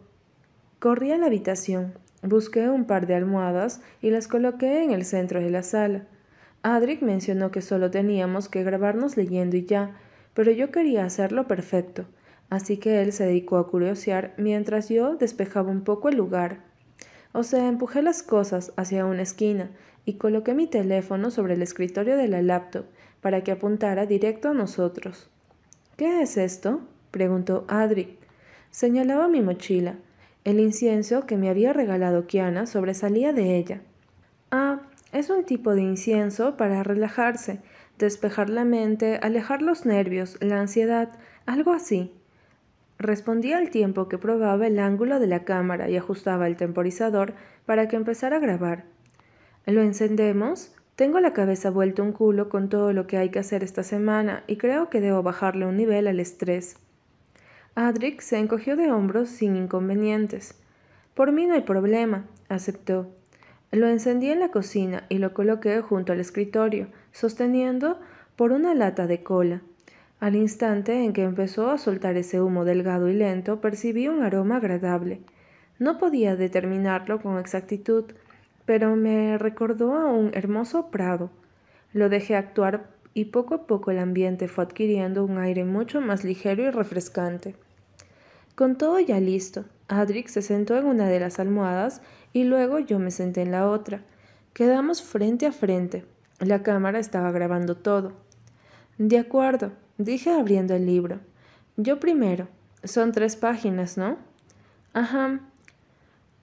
Corrí 0.79 1.11
a 1.11 1.19
la 1.19 1.27
habitación, 1.27 1.95
busqué 2.23 2.69
un 2.69 2.85
par 2.85 3.07
de 3.07 3.17
almohadas 3.17 3.81
y 4.01 4.11
las 4.11 4.29
coloqué 4.29 4.85
en 4.85 4.93
el 4.93 5.05
centro 5.05 5.41
de 5.41 5.51
la 5.51 5.63
sala. 5.65 6.07
Adric 6.63 7.03
mencionó 7.03 7.51
que 7.51 7.63
solo 7.63 7.91
teníamos 7.91 8.49
que 8.49 8.63
grabarnos 8.63 9.17
leyendo 9.17 9.57
y 9.57 9.65
ya, 9.65 9.97
pero 10.35 10.53
yo 10.53 10.71
quería 10.71 11.05
hacerlo 11.05 11.49
perfecto, 11.49 12.05
así 12.49 12.77
que 12.77 13.03
él 13.03 13.13
se 13.13 13.27
dedicó 13.27 13.57
a 13.57 13.69
curiosear 13.69 14.35
mientras 14.37 14.89
yo 14.89 15.17
despejaba 15.17 15.71
un 15.71 15.83
poco 15.83 16.09
el 16.09 16.17
lugar. 16.17 16.68
O 17.39 17.45
sea, 17.45 17.69
empujé 17.69 18.03
las 18.03 18.25
cosas 18.25 18.73
hacia 18.75 19.07
una 19.07 19.23
esquina 19.23 19.71
y 20.05 20.15
coloqué 20.15 20.55
mi 20.55 20.67
teléfono 20.67 21.31
sobre 21.31 21.55
el 21.55 21.63
escritorio 21.63 22.17
de 22.17 22.27
la 22.27 22.43
laptop 22.43 22.87
para 23.21 23.45
que 23.45 23.53
apuntara 23.53 24.07
directo 24.07 24.49
a 24.49 24.55
nosotros. 24.55 25.31
¿Qué 25.97 26.21
es 26.21 26.37
esto? 26.37 26.81
preguntó 27.13 27.65
Adric. 27.69 28.19
Señalaba 28.73 29.29
mi 29.29 29.41
mochila. 29.41 29.95
El 30.43 30.59
incienso 30.59 31.27
que 31.27 31.37
me 31.37 31.49
había 31.49 31.73
regalado 31.73 32.27
Kiana 32.27 32.67
sobresalía 32.67 33.33
de 33.33 33.57
ella. 33.57 33.83
Ah, 34.51 34.81
es 35.13 35.31
un 35.31 35.45
tipo 35.45 35.77
de 35.77 35.83
incienso 35.83 36.57
para 36.57 36.83
relajarse, 36.83 37.61
despejar 37.99 38.51
la 38.51 38.65
mente, 38.65 39.21
alejar 39.23 39.63
los 39.63 39.87
nervios, 39.87 40.39
la 40.41 40.59
ansiedad, 40.59 41.11
algo 41.47 41.73
así. 41.73 42.11
Respondí 42.99 43.53
al 43.53 43.71
tiempo 43.71 44.09
que 44.09 44.19
probaba 44.19 44.67
el 44.67 44.79
ángulo 44.81 45.21
de 45.21 45.29
la 45.29 45.45
cámara 45.45 45.89
y 45.89 45.97
ajustaba 45.97 46.49
el 46.49 46.57
temporizador 46.57 47.35
para 47.65 47.87
que 47.87 47.97
empezara 47.97 48.37
a 48.37 48.41
grabar. 48.41 48.85
¿Lo 49.67 49.83
encendemos? 49.83 50.75
Tengo 50.97 51.21
la 51.21 51.33
cabeza 51.33 51.71
vuelta 51.71 52.03
un 52.03 52.11
culo 52.11 52.49
con 52.49 52.69
todo 52.69 52.93
lo 52.93 53.07
que 53.07 53.17
hay 53.17 53.29
que 53.29 53.39
hacer 53.39 53.63
esta 53.63 53.85
semana 53.85 54.43
y 54.49 54.57
creo 54.57 54.91
que 54.91 55.01
debo 55.01 55.23
bajarle 55.23 55.65
un 55.65 55.77
nivel 55.77 56.09
al 56.09 56.19
estrés. 56.19 56.77
Adric 57.77 58.21
se 58.21 58.39
encogió 58.39 58.75
de 58.75 58.91
hombros 58.91 59.29
sin 59.29 59.55
inconvenientes. 59.55 60.57
Por 61.15 61.31
mí 61.31 61.47
no 61.47 61.55
hay 61.55 61.61
problema, 61.61 62.25
aceptó. 62.49 63.15
Lo 63.71 63.87
encendí 63.87 64.31
en 64.31 64.41
la 64.41 64.51
cocina 64.51 65.05
y 65.09 65.19
lo 65.19 65.35
coloqué 65.35 65.81
junto 65.83 66.13
al 66.13 66.19
escritorio, 66.19 66.89
sosteniendo 67.13 68.01
por 68.35 68.51
una 68.51 68.75
lata 68.75 69.07
de 69.07 69.23
cola. 69.23 69.63
Al 70.21 70.35
instante 70.35 71.05
en 71.05 71.13
que 71.13 71.23
empezó 71.23 71.71
a 71.71 71.79
soltar 71.79 72.17
ese 72.17 72.41
humo 72.41 72.65
delgado 72.65 73.09
y 73.09 73.15
lento, 73.15 73.61
percibí 73.61 74.09
un 74.09 74.23
aroma 74.23 74.57
agradable. 74.57 75.21
No 75.79 75.97
podía 75.99 76.35
determinarlo 76.35 77.23
con 77.23 77.39
exactitud, 77.39 78.05
pero 78.65 78.97
me 78.97 79.39
recordó 79.39 79.95
a 79.95 80.07
un 80.07 80.33
hermoso 80.35 80.91
prado. 80.91 81.31
Lo 81.93 82.09
dejé 82.09 82.35
actuar 82.35 82.91
y 83.15 83.27
poco 83.27 83.55
a 83.55 83.67
poco 83.67 83.93
el 83.93 83.99
ambiente 84.01 84.49
fue 84.49 84.65
adquiriendo 84.65 85.25
un 85.25 85.39
aire 85.39 85.65
mucho 85.65 86.01
más 86.01 86.25
ligero 86.25 86.65
y 86.65 86.71
refrescante. 86.71 87.55
Con 88.57 88.77
todo 88.77 88.99
ya 88.99 89.21
listo, 89.21 89.67
Adric 89.87 90.27
se 90.27 90.43
sentó 90.43 90.77
en 90.77 90.87
una 90.87 91.09
de 91.09 91.21
las 91.21 91.39
almohadas 91.39 92.03
y 92.33 92.43
luego 92.43 92.81
yo 92.81 92.99
me 92.99 93.13
senté 93.13 93.43
en 93.43 93.53
la 93.53 93.69
otra. 93.69 94.03
Quedamos 94.53 95.01
frente 95.01 95.47
a 95.47 95.53
frente. 95.53 96.05
La 96.41 96.65
cámara 96.65 96.99
estaba 96.99 97.31
grabando 97.31 97.77
todo. 97.77 98.13
De 98.99 99.19
acuerdo, 99.19 99.71
dije 99.99 100.31
abriendo 100.31 100.75
el 100.75 100.87
libro. 100.87 101.21
Yo 101.77 102.01
primero. 102.01 102.49
Son 102.85 103.13
tres 103.13 103.37
páginas, 103.37 103.99
¿no? 103.99 104.17
Ajá. 104.93 105.41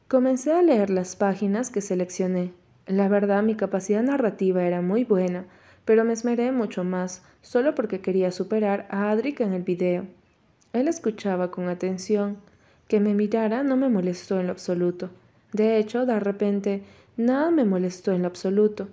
Comencé 0.08 0.52
a 0.52 0.62
leer 0.62 0.90
las 0.90 1.16
páginas 1.16 1.72
que 1.72 1.82
seleccioné. 1.82 2.54
La 2.86 3.08
verdad 3.08 3.42
mi 3.42 3.56
capacidad 3.56 4.04
narrativa 4.04 4.64
era 4.64 4.82
muy 4.82 5.04
buena, 5.04 5.46
pero 5.86 6.04
me 6.04 6.14
esmeré 6.14 6.52
mucho 6.52 6.84
más, 6.84 7.24
solo 7.42 7.74
porque 7.74 8.02
quería 8.02 8.32
superar 8.32 8.86
a 8.92 9.10
Adric 9.10 9.40
en 9.40 9.54
el 9.54 9.64
video. 9.64 10.06
Él 10.74 10.88
escuchaba 10.88 11.52
con 11.52 11.70
atención. 11.70 12.38
Que 12.88 13.00
me 13.00 13.16
mirara 13.16 13.64
no 13.64 13.78
me 13.78 13.90
molestó 13.90 14.40
en 14.40 14.46
lo 14.46 14.52
absoluto. 14.52 15.10
De 15.54 15.78
hecho, 15.78 16.06
de 16.06 16.20
repente, 16.20 16.84
nada 17.18 17.50
me 17.50 17.66
molestó 17.66 18.12
en 18.12 18.22
lo 18.22 18.28
absoluto. 18.28 18.90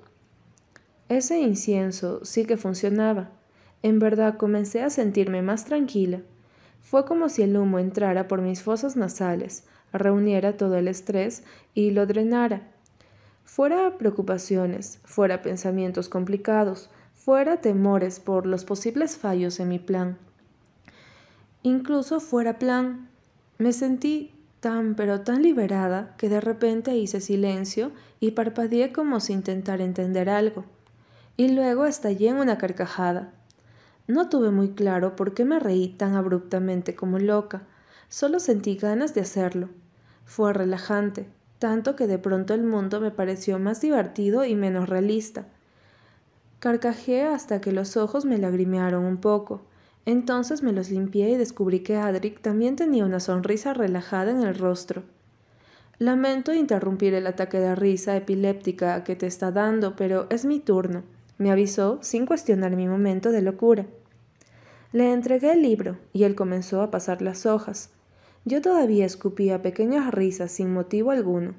Ese 1.09 1.39
incienso 1.41 2.25
sí 2.25 2.47
que 2.47 2.57
funcionaba. 2.57 3.31
En 3.83 3.99
verdad 3.99 4.37
comencé 4.37 4.83
a 4.83 4.91
sentirme 4.91 5.43
más 5.43 5.65
tranquila. 5.65 6.21
Fue 6.81 7.05
como 7.05 7.29
si 7.29 7.43
el 7.43 7.57
humo 7.57 7.79
entrara 7.79 8.29
por 8.29 8.43
mis 8.43 8.63
fosas 8.63 8.97
nasales, 8.97 9.65
reuniera 9.93 10.57
todo 10.57 10.77
el 10.77 10.89
estrés 10.89 11.43
y 11.75 11.91
lo 11.91 12.07
drenara. 12.07 12.63
Fuera 13.45 13.99
preocupaciones, 13.99 15.01
fuera 15.05 15.43
pensamientos 15.43 16.09
complicados, 16.09 16.91
fuera 17.15 17.61
temores 17.61 18.21
por 18.21 18.47
los 18.47 18.65
posibles 18.65 19.17
fallos 19.17 19.61
en 19.61 19.69
mi 19.69 19.79
plan. 19.79 20.19
Incluso 21.63 22.21
fuera 22.21 22.59
plan, 22.59 23.09
me 23.59 23.73
sentí 23.73 24.35
tan 24.61 24.95
pero 24.95 25.21
tan 25.21 25.43
liberada 25.43 26.15
que 26.19 26.29
de 26.29 26.41
repente 26.41 26.97
hice 26.97 27.21
silencio 27.21 27.93
y 28.21 28.33
parpadeé 28.33 28.93
como 28.93 29.21
si 29.21 29.33
intentara 29.33 29.85
entender 29.85 30.29
algo. 30.29 30.65
Y 31.37 31.49
luego 31.49 31.87
estallé 31.87 32.29
en 32.29 32.37
una 32.37 32.59
carcajada. 32.59 33.33
No 34.07 34.29
tuve 34.29 34.51
muy 34.51 34.71
claro 34.71 35.17
por 35.17 35.33
qué 35.33 35.45
me 35.45 35.61
reí 35.61 35.89
tan 35.89 36.15
abruptamente 36.15 36.95
como 36.95 37.19
loca, 37.19 37.63
solo 38.09 38.41
sentí 38.41 38.77
ganas 38.77 39.15
de 39.15 39.21
hacerlo. 39.21 39.69
Fue 40.25 40.53
relajante, 40.53 41.29
tanto 41.59 41.95
que 41.95 42.07
de 42.07 42.19
pronto 42.19 42.55
el 42.55 42.65
mundo 42.65 43.01
me 43.01 43.11
pareció 43.11 43.59
más 43.59 43.81
divertido 43.81 44.45
y 44.45 44.57
menos 44.57 44.89
realista. 44.89 45.47
Carcajeé 46.59 47.23
hasta 47.25 47.61
que 47.61 47.73
los 47.73 47.97
ojos 47.97 48.25
me 48.25 48.39
lagrimearon 48.39 49.05
un 49.05 49.19
poco, 49.19 49.63
entonces 50.05 50.63
me 50.63 50.73
los 50.73 50.91
limpié 50.91 51.31
y 51.31 51.37
descubrí 51.37 51.81
que 51.81 51.97
Adric 51.97 52.41
también 52.41 52.77
tenía 52.77 53.05
una 53.05 53.21
sonrisa 53.21 53.73
relajada 53.73 54.33
en 54.33 54.43
el 54.43 54.57
rostro. 54.57 55.05
Lamento 55.99 56.53
interrumpir 56.53 57.15
el 57.15 57.29
ataque 57.29 57.61
de 57.61 57.77
risa 57.77 58.17
epiléptica 58.17 59.05
que 59.05 59.15
te 59.15 59.27
está 59.29 59.53
dando, 59.53 59.95
pero 59.95 60.27
es 60.31 60.45
mi 60.45 60.59
turno, 60.59 61.05
me 61.43 61.51
avisó 61.51 61.99
sin 62.03 62.25
cuestionar 62.25 62.77
mi 62.77 62.87
momento 62.87 63.33
de 63.33 63.43
locura. 63.43 63.87
Le 64.93 65.13
entregué 65.13 65.53
el 65.53 65.63
libro 65.63 65.99
y 66.13 66.23
él 66.23 66.35
comenzó 66.35 66.83
a 66.83 66.91
pasar 66.91 67.21
las 67.21 67.47
hojas. 67.47 67.91
Yo 68.45 68.63
todavía 68.63 69.05
escupía 69.05 69.61
pequeñas 69.61 70.15
risas 70.15 70.53
sin 70.53 70.73
motivo 70.73 71.11
alguno. 71.11 71.55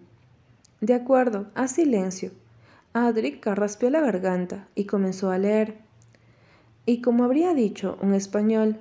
De 0.82 0.94
acuerdo, 0.94 1.48
haz 1.54 1.74
silencio. 1.74 2.32
Adric 2.94 3.42
carraspeó 3.42 3.90
la 3.90 4.00
garganta 4.02 4.68
y 4.76 4.86
comenzó 4.86 5.32
a 5.32 5.38
leer. 5.38 5.78
Y 6.86 7.02
como 7.02 7.24
habría 7.24 7.54
dicho 7.54 7.98
un 8.02 8.14
español, 8.14 8.78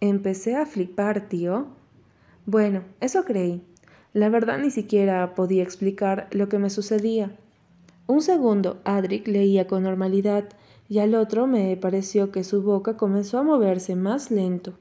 empecé 0.00 0.56
a 0.56 0.66
flipar, 0.66 1.28
tío. 1.28 1.66
Bueno, 2.46 2.82
eso 3.00 3.24
creí. 3.24 3.62
La 4.12 4.30
verdad 4.30 4.58
ni 4.58 4.70
siquiera 4.70 5.34
podía 5.34 5.62
explicar 5.62 6.28
lo 6.30 6.48
que 6.48 6.58
me 6.58 6.70
sucedía. 6.70 7.36
Un 8.06 8.22
segundo, 8.22 8.80
Adric 8.84 9.26
leía 9.26 9.66
con 9.66 9.82
normalidad 9.82 10.48
y 10.88 11.00
al 11.00 11.14
otro 11.14 11.46
me 11.46 11.76
pareció 11.76 12.30
que 12.30 12.44
su 12.44 12.62
boca 12.62 12.96
comenzó 12.96 13.38
a 13.38 13.42
moverse 13.42 13.96
más 13.96 14.30
lento. 14.30 14.74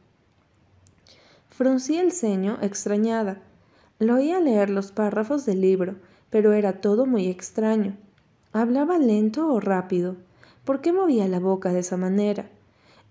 Fruncí 1.49 1.97
el 1.97 2.11
ceño 2.11 2.59
extrañada. 2.61 3.41
Lo 3.97 4.15
oía 4.15 4.39
leer 4.39 4.69
los 4.69 4.91
párrafos 4.91 5.45
del 5.45 5.61
libro, 5.61 5.95
pero 6.29 6.53
era 6.53 6.81
todo 6.81 7.05
muy 7.05 7.27
extraño. 7.27 7.95
¿Hablaba 8.53 8.99
lento 8.99 9.51
o 9.51 9.59
rápido? 9.59 10.17
¿Por 10.63 10.81
qué 10.81 10.93
movía 10.93 11.27
la 11.27 11.39
boca 11.39 11.71
de 11.71 11.79
esa 11.79 11.97
manera? 11.97 12.49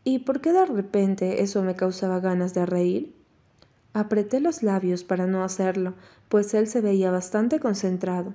¿Y 0.05 0.21
por 0.21 0.41
qué 0.41 0.53
de 0.53 0.67
repente 0.67 1.43
eso 1.43 1.63
me 1.63 1.75
causaba 1.75 2.21
ganas 2.21 2.55
de 2.55 2.67
reír? 2.67 3.15
Apreté 3.95 4.41
los 4.41 4.63
labios 4.63 5.05
para 5.05 5.27
no 5.27 5.43
hacerlo, 5.43 5.95
pues 6.29 6.53
él 6.55 6.69
se 6.69 6.81
veía 6.81 7.11
bastante 7.11 7.59
concentrado. 7.61 8.35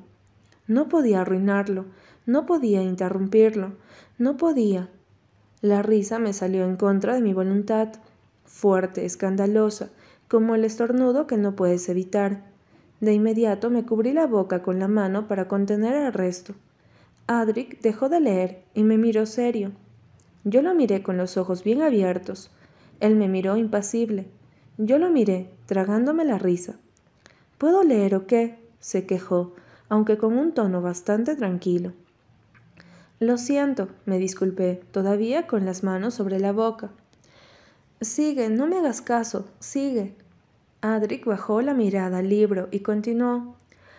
No 0.69 0.87
podía 0.87 1.21
arruinarlo, 1.21 1.85
no 2.27 2.45
podía 2.45 2.83
interrumpirlo, 2.83 3.73
no 4.19 4.37
podía. 4.37 4.87
La 5.61 5.81
risa 5.81 6.19
me 6.19 6.31
salió 6.31 6.63
en 6.63 6.75
contra 6.75 7.15
de 7.15 7.21
mi 7.21 7.33
voluntad, 7.33 7.89
fuerte, 8.45 9.03
escandalosa, 9.03 9.89
como 10.27 10.53
el 10.53 10.63
estornudo 10.63 11.25
que 11.25 11.37
no 11.37 11.55
puedes 11.55 11.89
evitar. 11.89 12.43
De 12.99 13.13
inmediato 13.13 13.71
me 13.71 13.83
cubrí 13.83 14.13
la 14.13 14.27
boca 14.27 14.61
con 14.61 14.77
la 14.77 14.87
mano 14.87 15.27
para 15.27 15.47
contener 15.47 15.95
el 15.95 16.13
resto. 16.13 16.53
Adric 17.25 17.81
dejó 17.81 18.07
de 18.07 18.19
leer 18.19 18.63
y 18.75 18.83
me 18.83 18.99
miró 18.99 19.25
serio. 19.25 19.71
Yo 20.43 20.61
lo 20.61 20.75
miré 20.75 21.01
con 21.01 21.17
los 21.17 21.35
ojos 21.35 21.63
bien 21.63 21.81
abiertos. 21.81 22.51
Él 22.99 23.15
me 23.15 23.27
miró 23.27 23.57
impasible. 23.57 24.27
Yo 24.77 24.99
lo 24.99 25.09
miré, 25.09 25.49
tragándome 25.65 26.25
la 26.25 26.37
risa. 26.37 26.75
¿Puedo 27.57 27.83
leer 27.83 28.13
o 28.13 28.27
qué? 28.27 28.59
se 28.79 29.07
quejó, 29.07 29.55
aunque 29.89 30.17
con 30.17 30.37
un 30.37 30.53
tono 30.53 30.81
bastante 30.81 31.35
tranquilo. 31.35 31.93
Lo 33.19 33.37
siento, 33.37 33.89
me 34.05 34.17
disculpé, 34.17 34.81
todavía 34.91 35.45
con 35.45 35.65
las 35.65 35.83
manos 35.83 36.13
sobre 36.13 36.39
la 36.39 36.53
boca. 36.53 36.91
Sigue, 37.99 38.49
no 38.49 38.65
me 38.65 38.77
hagas 38.77 39.01
caso, 39.01 39.49
sigue. 39.59 40.15
Adric 40.79 41.25
bajó 41.25 41.61
la 41.61 41.73
mirada 41.73 42.19
al 42.19 42.29
libro 42.29 42.69
y 42.71 42.79
continuó. 42.79 43.55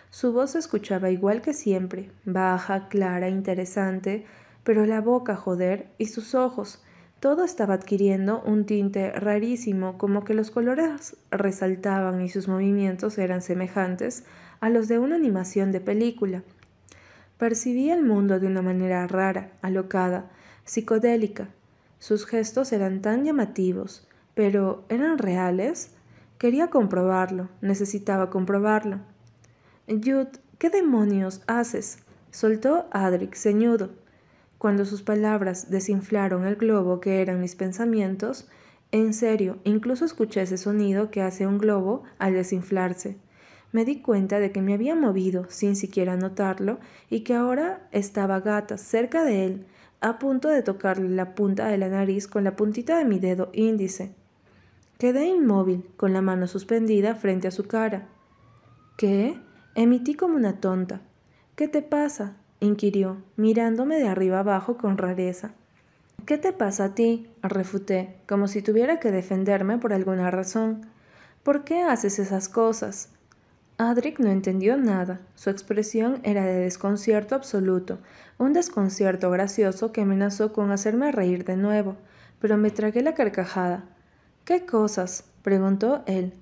Su 0.09 0.33
voz 0.33 0.51
se 0.51 0.59
escuchaba 0.59 1.11
igual 1.11 1.41
que 1.41 1.53
siempre, 1.53 2.09
baja, 2.25 2.87
clara, 2.87 3.29
interesante, 3.29 4.25
pero 4.63 4.85
la 4.87 5.01
boca, 5.01 5.35
joder, 5.35 5.89
y 5.99 6.07
sus 6.07 6.33
ojos, 6.33 6.81
todo 7.21 7.43
estaba 7.43 7.75
adquiriendo 7.75 8.41
un 8.47 8.65
tinte 8.65 9.11
rarísimo, 9.11 9.99
como 9.99 10.23
que 10.23 10.33
los 10.33 10.49
colores 10.49 11.15
resaltaban 11.29 12.19
y 12.21 12.29
sus 12.29 12.47
movimientos 12.47 13.19
eran 13.19 13.43
semejantes 13.43 14.23
a 14.59 14.71
los 14.71 14.87
de 14.87 14.97
una 14.97 15.17
animación 15.17 15.71
de 15.71 15.81
película. 15.81 16.41
Percibía 17.37 17.93
el 17.93 18.03
mundo 18.03 18.39
de 18.39 18.47
una 18.47 18.63
manera 18.63 19.05
rara, 19.05 19.51
alocada, 19.61 20.31
psicodélica. 20.65 21.49
Sus 21.99 22.25
gestos 22.25 22.73
eran 22.73 23.03
tan 23.03 23.23
llamativos, 23.23 24.07
pero 24.33 24.83
¿eran 24.89 25.19
reales? 25.19 25.91
Quería 26.39 26.71
comprobarlo, 26.71 27.49
necesitaba 27.61 28.31
comprobarlo. 28.31 28.97
Jude, 29.87 30.31
¿qué 30.57 30.71
demonios 30.71 31.43
haces? 31.45 31.99
soltó 32.31 32.87
Adric 32.89 33.35
ceñudo. 33.35 33.91
Cuando 34.61 34.85
sus 34.85 35.01
palabras 35.01 35.71
desinflaron 35.71 36.45
el 36.45 36.55
globo 36.55 36.99
que 36.99 37.23
eran 37.23 37.41
mis 37.41 37.55
pensamientos, 37.55 38.47
en 38.91 39.15
serio, 39.15 39.57
incluso 39.63 40.05
escuché 40.05 40.43
ese 40.43 40.59
sonido 40.59 41.09
que 41.09 41.23
hace 41.23 41.47
un 41.47 41.57
globo 41.57 42.03
al 42.19 42.33
desinflarse. 42.33 43.17
Me 43.71 43.85
di 43.85 44.03
cuenta 44.03 44.37
de 44.37 44.51
que 44.51 44.61
me 44.61 44.75
había 44.75 44.93
movido 44.93 45.47
sin 45.49 45.75
siquiera 45.75 46.15
notarlo 46.15 46.77
y 47.09 47.21
que 47.21 47.33
ahora 47.33 47.87
estaba 47.91 48.39
gata 48.39 48.77
cerca 48.77 49.23
de 49.23 49.47
él, 49.47 49.65
a 49.99 50.19
punto 50.19 50.47
de 50.47 50.61
tocarle 50.61 51.09
la 51.09 51.33
punta 51.33 51.65
de 51.65 51.79
la 51.79 51.89
nariz 51.89 52.27
con 52.27 52.43
la 52.43 52.55
puntita 52.55 52.99
de 52.99 53.05
mi 53.05 53.17
dedo 53.17 53.49
índice. 53.53 54.13
Quedé 54.99 55.25
inmóvil, 55.25 55.89
con 55.97 56.13
la 56.13 56.21
mano 56.21 56.45
suspendida 56.45 57.15
frente 57.15 57.47
a 57.47 57.51
su 57.51 57.63
cara. 57.63 58.09
¿Qué? 58.95 59.41
Emití 59.73 60.13
como 60.13 60.35
una 60.35 60.59
tonta. 60.59 61.01
¿Qué 61.55 61.67
te 61.67 61.81
pasa? 61.81 62.37
Inquirió, 62.61 63.17
mirándome 63.35 63.97
de 63.97 64.07
arriba 64.07 64.39
abajo 64.39 64.77
con 64.77 64.97
rareza. 64.97 65.51
¿Qué 66.25 66.37
te 66.37 66.53
pasa 66.53 66.85
a 66.85 66.95
ti? 66.95 67.27
refuté, 67.41 68.15
como 68.27 68.47
si 68.47 68.61
tuviera 68.61 68.99
que 68.99 69.11
defenderme 69.11 69.79
por 69.79 69.91
alguna 69.91 70.31
razón. 70.31 70.85
¿Por 71.43 71.63
qué 71.63 71.81
haces 71.81 72.19
esas 72.19 72.47
cosas? 72.47 73.09
Adric 73.77 74.19
no 74.19 74.29
entendió 74.29 74.77
nada. 74.77 75.21
Su 75.33 75.49
expresión 75.49 76.19
era 76.23 76.45
de 76.45 76.59
desconcierto 76.59 77.33
absoluto, 77.33 77.97
un 78.37 78.53
desconcierto 78.53 79.31
gracioso 79.31 79.91
que 79.91 80.01
amenazó 80.01 80.53
con 80.53 80.71
hacerme 80.71 81.11
reír 81.11 81.43
de 81.45 81.57
nuevo, 81.57 81.95
pero 82.39 82.57
me 82.57 82.69
tragué 82.69 83.01
la 83.01 83.15
carcajada. 83.15 83.85
¿Qué 84.45 84.67
cosas? 84.67 85.23
preguntó 85.41 86.03
él. 86.05 86.33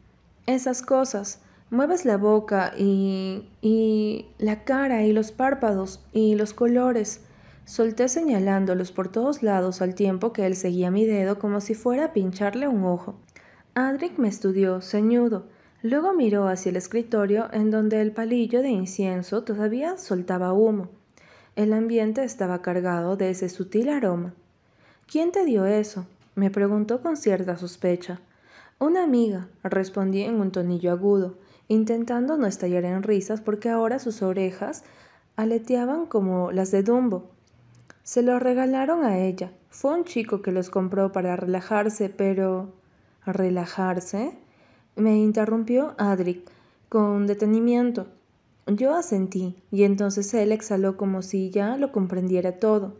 Esas 0.45 0.81
cosas. 0.81 1.39
Mueves 1.71 2.03
la 2.03 2.17
boca 2.17 2.73
y... 2.75 3.47
y... 3.61 4.25
la 4.39 4.63
cara 4.63 5.03
y 5.03 5.13
los 5.13 5.31
párpados 5.31 6.03
y 6.11 6.33
los 6.33 6.53
colores. 6.53 7.21
Solté 7.65 8.09
señalándolos 8.09 8.91
por 8.91 9.09
todos 9.09 9.43
lados 9.43 9.83
al 9.83 9.93
tiempo 9.93 10.33
que 10.33 10.47
él 10.47 10.55
seguía 10.55 10.89
mi 10.89 11.05
dedo 11.05 11.37
como 11.37 11.61
si 11.61 11.75
fuera 11.75 12.05
a 12.05 12.13
pincharle 12.13 12.67
un 12.67 12.85
ojo. 12.85 13.19
Adric 13.75 14.17
me 14.17 14.29
estudió, 14.29 14.81
ceñudo. 14.81 15.45
Luego 15.83 16.13
miró 16.13 16.47
hacia 16.47 16.71
el 16.71 16.75
escritorio 16.75 17.47
en 17.53 17.69
donde 17.69 18.01
el 18.01 18.13
palillo 18.13 18.63
de 18.63 18.69
incienso 18.69 19.43
todavía 19.43 19.95
soltaba 19.97 20.53
humo. 20.53 20.89
El 21.55 21.71
ambiente 21.73 22.23
estaba 22.23 22.63
cargado 22.63 23.15
de 23.15 23.29
ese 23.29 23.47
sutil 23.47 23.89
aroma. 23.89 24.33
¿Quién 25.05 25.31
te 25.31 25.45
dio 25.45 25.65
eso? 25.65 26.07
me 26.33 26.49
preguntó 26.49 27.03
con 27.03 27.15
cierta 27.15 27.57
sospecha. 27.57 28.21
Una 28.79 29.03
amiga, 29.03 29.49
respondí 29.61 30.23
en 30.23 30.41
un 30.41 30.51
tonillo 30.51 30.91
agudo 30.91 31.37
intentando 31.69 32.35
no 32.35 32.47
estallar 32.47 32.83
en 32.83 33.03
risas 33.03 33.39
porque 33.39 33.69
ahora 33.69 33.99
sus 33.99 34.21
orejas 34.21 34.83
aleteaban 35.37 36.05
como 36.05 36.51
las 36.51 36.71
de 36.71 36.83
Dumbo. 36.83 37.29
Se 38.03 38.21
lo 38.21 38.39
regalaron 38.39 39.05
a 39.05 39.19
ella. 39.19 39.53
Fue 39.69 39.93
un 39.93 40.03
chico 40.03 40.41
que 40.41 40.51
los 40.51 40.69
compró 40.69 41.13
para 41.13 41.37
relajarse, 41.37 42.09
pero... 42.09 42.73
¿Relajarse? 43.25 44.33
Me 44.95 45.17
interrumpió 45.17 45.93
Adric 45.97 46.49
con 46.89 47.27
detenimiento. 47.27 48.07
Yo 48.65 48.95
asentí, 48.95 49.61
y 49.71 49.83
entonces 49.83 50.33
él 50.33 50.51
exhaló 50.51 50.97
como 50.97 51.21
si 51.21 51.51
ya 51.51 51.77
lo 51.77 51.91
comprendiera 51.91 52.59
todo. 52.59 52.95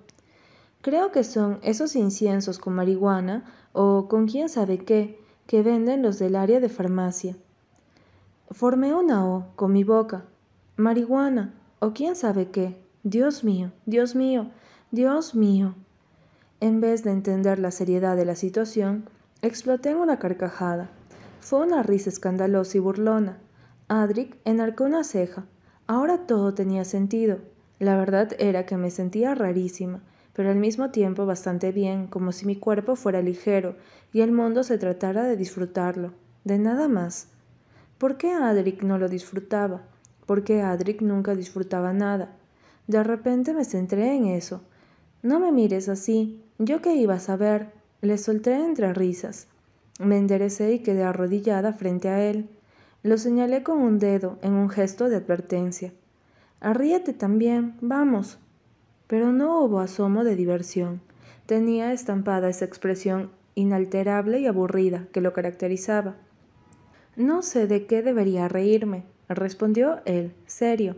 Creo 0.81 1.11
que 1.11 1.23
son 1.23 1.59
esos 1.61 1.95
inciensos 1.95 2.59
con 2.59 2.73
marihuana 2.73 3.43
o 3.73 4.07
con 4.07 4.27
quién 4.27 4.47
sabe 4.49 4.77
qué 4.77 5.19
que 5.47 5.63
venden 5.63 6.03
los 6.03 6.19
del 6.19 6.35
área 6.35 6.59
de 6.59 6.69
farmacia. 6.69 7.35
Formé 8.51 8.95
una 8.95 9.27
O 9.27 9.45
con 9.55 9.71
mi 9.71 9.83
boca. 9.83 10.25
Marihuana, 10.75 11.53
o 11.77 11.93
quién 11.93 12.15
sabe 12.15 12.49
qué. 12.49 12.81
Dios 13.03 13.43
mío, 13.43 13.71
Dios 13.85 14.15
mío, 14.15 14.49
Dios 14.89 15.35
mío. 15.35 15.75
En 16.59 16.81
vez 16.81 17.03
de 17.03 17.11
entender 17.11 17.59
la 17.59 17.69
seriedad 17.69 18.15
de 18.15 18.25
la 18.25 18.35
situación, 18.35 19.07
exploté 19.43 19.91
en 19.91 19.97
una 19.97 20.17
carcajada. 20.17 20.89
Fue 21.41 21.59
una 21.59 21.83
risa 21.83 22.09
escandalosa 22.09 22.77
y 22.77 22.79
burlona. 22.79 23.37
Adric 23.87 24.35
enarcó 24.45 24.85
una 24.85 25.03
ceja. 25.03 25.45
Ahora 25.85 26.25
todo 26.25 26.55
tenía 26.55 26.85
sentido. 26.85 27.37
La 27.77 27.97
verdad 27.97 28.31
era 28.39 28.65
que 28.65 28.77
me 28.77 28.89
sentía 28.89 29.35
rarísima, 29.35 30.01
pero 30.33 30.49
al 30.49 30.57
mismo 30.57 30.89
tiempo 30.89 31.27
bastante 31.27 31.71
bien, 31.71 32.07
como 32.07 32.31
si 32.31 32.47
mi 32.47 32.55
cuerpo 32.55 32.95
fuera 32.95 33.21
ligero 33.21 33.75
y 34.11 34.21
el 34.21 34.31
mundo 34.31 34.63
se 34.63 34.79
tratara 34.79 35.23
de 35.23 35.37
disfrutarlo, 35.37 36.13
de 36.45 36.57
nada 36.57 36.87
más. 36.87 37.29
¿Por 37.99 38.15
qué 38.15 38.31
Adric 38.31 38.81
no 38.81 38.97
lo 38.97 39.09
disfrutaba? 39.09 39.81
¿Por 40.25 40.45
qué 40.45 40.61
Adric 40.61 41.01
nunca 41.01 41.35
disfrutaba 41.35 41.91
nada? 41.91 42.29
De 42.87 43.03
repente 43.03 43.53
me 43.53 43.65
centré 43.65 44.15
en 44.15 44.25
eso. 44.25 44.61
No 45.21 45.41
me 45.41 45.51
mires 45.51 45.89
así. 45.89 46.41
¿Yo 46.59 46.81
qué 46.81 46.95
iba 46.95 47.15
a 47.15 47.19
saber? 47.19 47.71
Le 47.99 48.17
solté 48.17 48.53
entre 48.53 48.93
risas. 48.93 49.47
Me 49.99 50.17
enderecé 50.17 50.71
y 50.71 50.79
quedé 50.79 51.03
arrodillada 51.03 51.73
frente 51.73 52.07
a 52.07 52.23
él. 52.23 52.47
Lo 53.03 53.17
señalé 53.17 53.63
con 53.63 53.79
un 53.79 53.99
dedo 53.99 54.39
en 54.43 54.53
un 54.53 54.69
gesto 54.69 55.09
de 55.09 55.17
advertencia. 55.17 55.91
Arríete 56.61 57.11
también, 57.11 57.75
vamos. 57.81 58.39
Pero 59.07 59.33
no 59.33 59.59
hubo 59.61 59.81
asomo 59.81 60.23
de 60.23 60.37
diversión. 60.37 61.01
Tenía 61.47 61.91
estampada 61.91 62.47
esa 62.47 62.63
expresión 62.63 63.29
inalterable 63.55 64.39
y 64.39 64.47
aburrida 64.47 65.07
que 65.11 65.19
lo 65.19 65.33
caracterizaba. 65.33 66.15
No 67.19 67.41
sé 67.41 67.67
de 67.67 67.85
qué 67.85 68.01
debería 68.01 68.47
reírme, 68.47 69.03
respondió 69.27 69.99
él, 70.05 70.31
serio. 70.45 70.95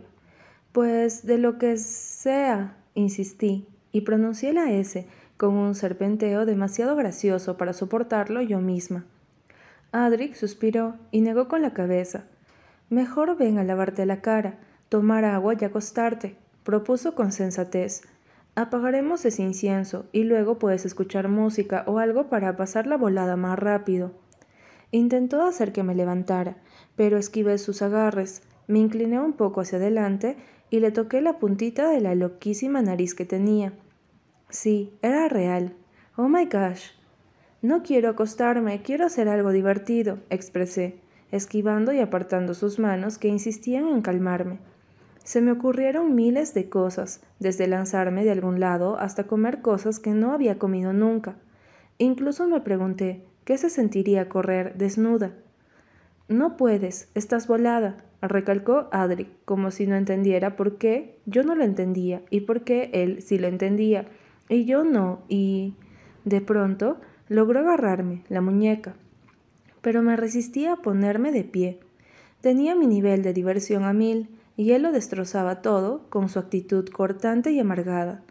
Pues 0.70 1.26
de 1.26 1.36
lo 1.36 1.58
que 1.58 1.76
sea, 1.76 2.76
insistí, 2.94 3.66
y 3.90 4.02
pronuncié 4.02 4.52
la 4.52 4.70
S 4.70 5.04
con 5.36 5.54
un 5.54 5.74
serpenteo 5.74 6.46
demasiado 6.46 6.94
gracioso 6.94 7.56
para 7.56 7.72
soportarlo 7.72 8.40
yo 8.40 8.60
misma. 8.60 9.04
Adric 9.90 10.34
suspiró 10.34 10.94
y 11.10 11.22
negó 11.22 11.48
con 11.48 11.60
la 11.60 11.72
cabeza. 11.72 12.22
Mejor 12.88 13.36
ven 13.36 13.58
a 13.58 13.64
lavarte 13.64 14.06
la 14.06 14.20
cara, 14.20 14.60
tomar 14.90 15.24
agua 15.24 15.54
y 15.60 15.64
acostarte, 15.64 16.36
propuso 16.62 17.16
con 17.16 17.32
sensatez. 17.32 18.02
Apagaremos 18.54 19.24
ese 19.24 19.42
incienso 19.42 20.06
y 20.12 20.22
luego 20.22 20.60
puedes 20.60 20.86
escuchar 20.86 21.26
música 21.26 21.82
o 21.88 21.98
algo 21.98 22.28
para 22.28 22.54
pasar 22.56 22.86
la 22.86 22.96
volada 22.96 23.34
más 23.34 23.58
rápido. 23.58 24.21
Intentó 24.92 25.42
hacer 25.42 25.72
que 25.72 25.82
me 25.82 25.94
levantara, 25.94 26.58
pero 26.96 27.16
esquivé 27.16 27.56
sus 27.56 27.80
agarres. 27.82 28.42
Me 28.68 28.78
incliné 28.78 29.18
un 29.18 29.32
poco 29.32 29.62
hacia 29.62 29.78
adelante 29.78 30.36
y 30.70 30.80
le 30.80 30.92
toqué 30.92 31.22
la 31.22 31.38
puntita 31.38 31.88
de 31.88 32.00
la 32.00 32.14
loquísima 32.14 32.82
nariz 32.82 33.14
que 33.14 33.24
tenía. 33.24 33.72
Sí, 34.50 34.92
era 35.00 35.28
real. 35.28 35.74
Oh 36.16 36.28
my 36.28 36.44
gosh. 36.44 36.90
No 37.62 37.82
quiero 37.82 38.10
acostarme, 38.10 38.82
quiero 38.82 39.06
hacer 39.06 39.28
algo 39.28 39.50
divertido, 39.50 40.18
expresé, 40.28 41.00
esquivando 41.30 41.92
y 41.92 42.00
apartando 42.00 42.52
sus 42.52 42.78
manos 42.78 43.16
que 43.16 43.28
insistían 43.28 43.88
en 43.88 44.02
calmarme. 44.02 44.58
Se 45.24 45.40
me 45.40 45.52
ocurrieron 45.52 46.14
miles 46.14 46.52
de 46.52 46.68
cosas, 46.68 47.22
desde 47.38 47.66
lanzarme 47.66 48.24
de 48.24 48.32
algún 48.32 48.60
lado 48.60 48.98
hasta 48.98 49.24
comer 49.24 49.62
cosas 49.62 50.00
que 50.00 50.10
no 50.10 50.32
había 50.32 50.58
comido 50.58 50.92
nunca. 50.92 51.36
Incluso 51.98 52.46
me 52.46 52.60
pregunté, 52.60 53.24
¿Qué 53.44 53.58
se 53.58 53.70
sentiría 53.70 54.28
correr 54.28 54.74
desnuda? 54.76 55.32
No 56.28 56.56
puedes, 56.56 57.08
estás 57.14 57.48
volada, 57.48 57.96
recalcó 58.20 58.88
Adric, 58.92 59.28
como 59.44 59.70
si 59.70 59.86
no 59.86 59.96
entendiera 59.96 60.54
por 60.54 60.78
qué 60.78 61.18
yo 61.26 61.42
no 61.42 61.54
lo 61.54 61.64
entendía 61.64 62.22
y 62.30 62.42
por 62.42 62.62
qué 62.62 62.90
él 62.92 63.20
sí 63.20 63.38
lo 63.38 63.48
entendía 63.48 64.06
y 64.48 64.64
yo 64.64 64.84
no, 64.84 65.22
y 65.28 65.74
de 66.24 66.40
pronto 66.40 67.00
logró 67.28 67.60
agarrarme 67.60 68.22
la 68.28 68.40
muñeca, 68.40 68.94
pero 69.80 70.02
me 70.02 70.16
resistía 70.16 70.74
a 70.74 70.76
ponerme 70.76 71.32
de 71.32 71.44
pie. 71.44 71.80
Tenía 72.40 72.76
mi 72.76 72.86
nivel 72.86 73.22
de 73.22 73.32
diversión 73.32 73.84
a 73.84 73.92
mil 73.92 74.28
y 74.56 74.72
él 74.72 74.82
lo 74.82 74.92
destrozaba 74.92 75.62
todo 75.62 76.06
con 76.10 76.28
su 76.28 76.38
actitud 76.38 76.88
cortante 76.88 77.50
y 77.50 77.58
amargada. 77.58 78.22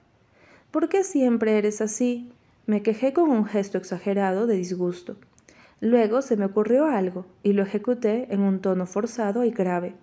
¿Por 0.72 0.88
qué 0.88 1.04
siempre 1.04 1.58
eres 1.58 1.82
así? 1.82 2.32
Me 2.66 2.84
quejé 2.84 3.14
con 3.14 3.30
un 3.30 3.46
gesto 3.46 3.78
exagerado 3.78 4.48
de 4.48 4.56
disgusto. 4.56 5.18
Luego 5.80 6.22
se 6.22 6.38
me 6.38 6.46
ocurrió 6.46 6.86
algo 6.86 7.26
y 7.42 7.54
lo 7.54 7.64
ejecuté 7.64 8.28
en 8.34 8.42
un 8.42 8.62
tono 8.62 8.86
forzado 8.86 9.44
y 9.44 9.52
grave. 9.52 9.96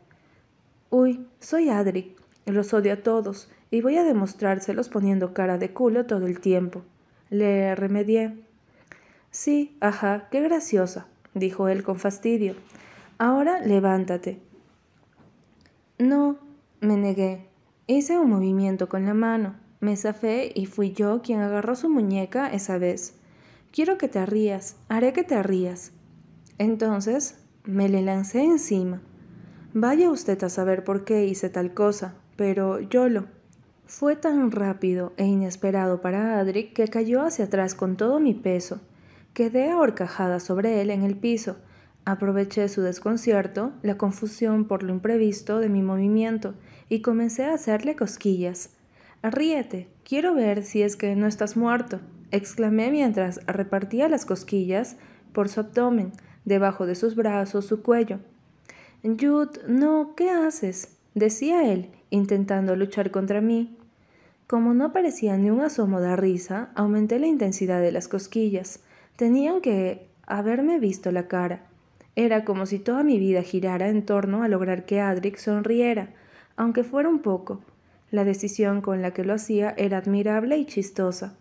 Uy, 0.90 1.26
soy 1.38 1.68
Adric. 1.68 2.18
Los 2.46 2.72
odio 2.74 2.94
a 2.94 2.96
todos 2.96 3.50
y 3.70 3.82
voy 3.82 3.96
a 3.96 4.04
demostrárselos 4.04 4.88
poniendo 4.88 5.34
cara 5.34 5.58
de 5.58 5.72
culo 5.72 6.06
todo 6.06 6.26
el 6.26 6.40
tiempo. 6.40 6.82
Le 7.30 7.74
remedié. 7.74 8.34
Sí, 9.30 9.76
ajá, 9.80 10.28
qué 10.30 10.40
graciosa, 10.40 11.06
dijo 11.34 11.68
él 11.68 11.82
con 11.82 11.98
fastidio. 11.98 12.54
Ahora 13.18 13.60
levántate. 13.60 14.40
No, 15.98 16.38
me 16.80 16.96
negué. 16.96 17.46
Hice 17.86 18.18
un 18.18 18.30
movimiento 18.30 18.88
con 18.88 19.04
la 19.04 19.14
mano, 19.14 19.54
me 19.80 19.96
zafé 19.96 20.50
y 20.54 20.66
fui 20.66 20.92
yo 20.92 21.22
quien 21.22 21.40
agarró 21.40 21.76
su 21.76 21.88
muñeca 21.88 22.52
esa 22.52 22.78
vez. 22.78 23.14
Quiero 23.70 23.98
que 23.98 24.08
te 24.08 24.24
rías, 24.26 24.76
haré 24.88 25.12
que 25.12 25.24
te 25.24 25.42
rías. 25.42 25.92
Entonces 26.58 27.38
me 27.64 27.88
le 27.88 28.02
lancé 28.02 28.42
encima. 28.42 29.00
Vaya 29.74 30.10
usted 30.10 30.42
a 30.42 30.48
saber 30.48 30.82
por 30.82 31.04
qué 31.04 31.26
hice 31.26 31.50
tal 31.50 31.74
cosa, 31.74 32.14
pero 32.36 32.80
yo 32.80 33.08
lo. 33.08 33.26
Fue 33.86 34.16
tan 34.16 34.50
rápido 34.50 35.12
e 35.16 35.26
inesperado 35.26 36.00
para 36.00 36.38
Adric 36.40 36.72
que 36.72 36.88
cayó 36.88 37.22
hacia 37.22 37.46
atrás 37.46 37.74
con 37.74 37.96
todo 37.96 38.20
mi 38.20 38.34
peso. 38.34 38.80
Quedé 39.34 39.70
ahorcajada 39.70 40.40
sobre 40.40 40.80
él 40.80 40.90
en 40.90 41.02
el 41.02 41.16
piso. 41.16 41.56
Aproveché 42.04 42.68
su 42.68 42.82
desconcierto, 42.82 43.72
la 43.82 43.96
confusión 43.96 44.64
por 44.66 44.82
lo 44.82 44.92
imprevisto 44.92 45.58
de 45.60 45.68
mi 45.68 45.82
movimiento, 45.82 46.54
y 46.88 47.02
comencé 47.02 47.44
a 47.44 47.54
hacerle 47.54 47.96
cosquillas. 47.96 48.77
Ríete, 49.22 49.88
quiero 50.04 50.34
ver 50.34 50.62
si 50.62 50.82
es 50.82 50.96
que 50.96 51.16
no 51.16 51.26
estás 51.26 51.56
muerto 51.56 52.00
exclamé 52.30 52.90
mientras 52.90 53.40
repartía 53.46 54.08
las 54.08 54.26
cosquillas 54.26 54.96
por 55.32 55.48
su 55.48 55.60
abdomen, 55.60 56.12
debajo 56.44 56.86
de 56.86 56.94
sus 56.94 57.14
brazos, 57.14 57.66
su 57.66 57.82
cuello. 57.82 58.18
Jude, 59.02 59.60
no, 59.66 60.14
¿qué 60.16 60.30
haces? 60.30 60.96
decía 61.14 61.72
él, 61.72 61.90
intentando 62.10 62.76
luchar 62.76 63.10
contra 63.10 63.40
mí. 63.40 63.76
Como 64.46 64.72
no 64.72 64.92
parecía 64.92 65.36
ni 65.36 65.50
un 65.50 65.60
asomo 65.60 66.00
de 66.00 66.16
risa, 66.16 66.70
aumenté 66.74 67.18
la 67.18 67.26
intensidad 67.26 67.80
de 67.80 67.92
las 67.92 68.08
cosquillas. 68.08 68.80
Tenían 69.16 69.60
que 69.60 70.08
haberme 70.26 70.78
visto 70.78 71.10
la 71.10 71.28
cara. 71.28 71.66
Era 72.16 72.44
como 72.44 72.66
si 72.66 72.78
toda 72.78 73.02
mi 73.02 73.18
vida 73.18 73.42
girara 73.42 73.88
en 73.88 74.04
torno 74.04 74.42
a 74.42 74.48
lograr 74.48 74.84
que 74.86 75.00
Adric 75.00 75.36
sonriera, 75.36 76.10
aunque 76.56 76.82
fuera 76.82 77.08
un 77.08 77.20
poco. 77.20 77.60
La 78.10 78.24
decisión 78.24 78.80
con 78.80 79.02
la 79.02 79.12
que 79.12 79.24
lo 79.24 79.34
hacía 79.34 79.74
era 79.76 79.98
admirable 79.98 80.56
y 80.56 80.64
chistosa. 80.64 81.34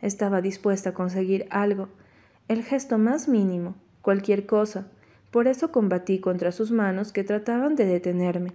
Estaba 0.00 0.40
dispuesta 0.40 0.90
a 0.90 0.94
conseguir 0.94 1.46
algo, 1.50 1.88
el 2.48 2.62
gesto 2.62 2.96
más 2.96 3.28
mínimo, 3.28 3.74
cualquier 4.02 4.46
cosa. 4.46 4.86
Por 5.30 5.48
eso 5.48 5.72
combatí 5.72 6.20
contra 6.20 6.52
sus 6.52 6.70
manos 6.70 7.12
que 7.12 7.24
trataban 7.24 7.74
de 7.74 7.84
detenerme. 7.84 8.52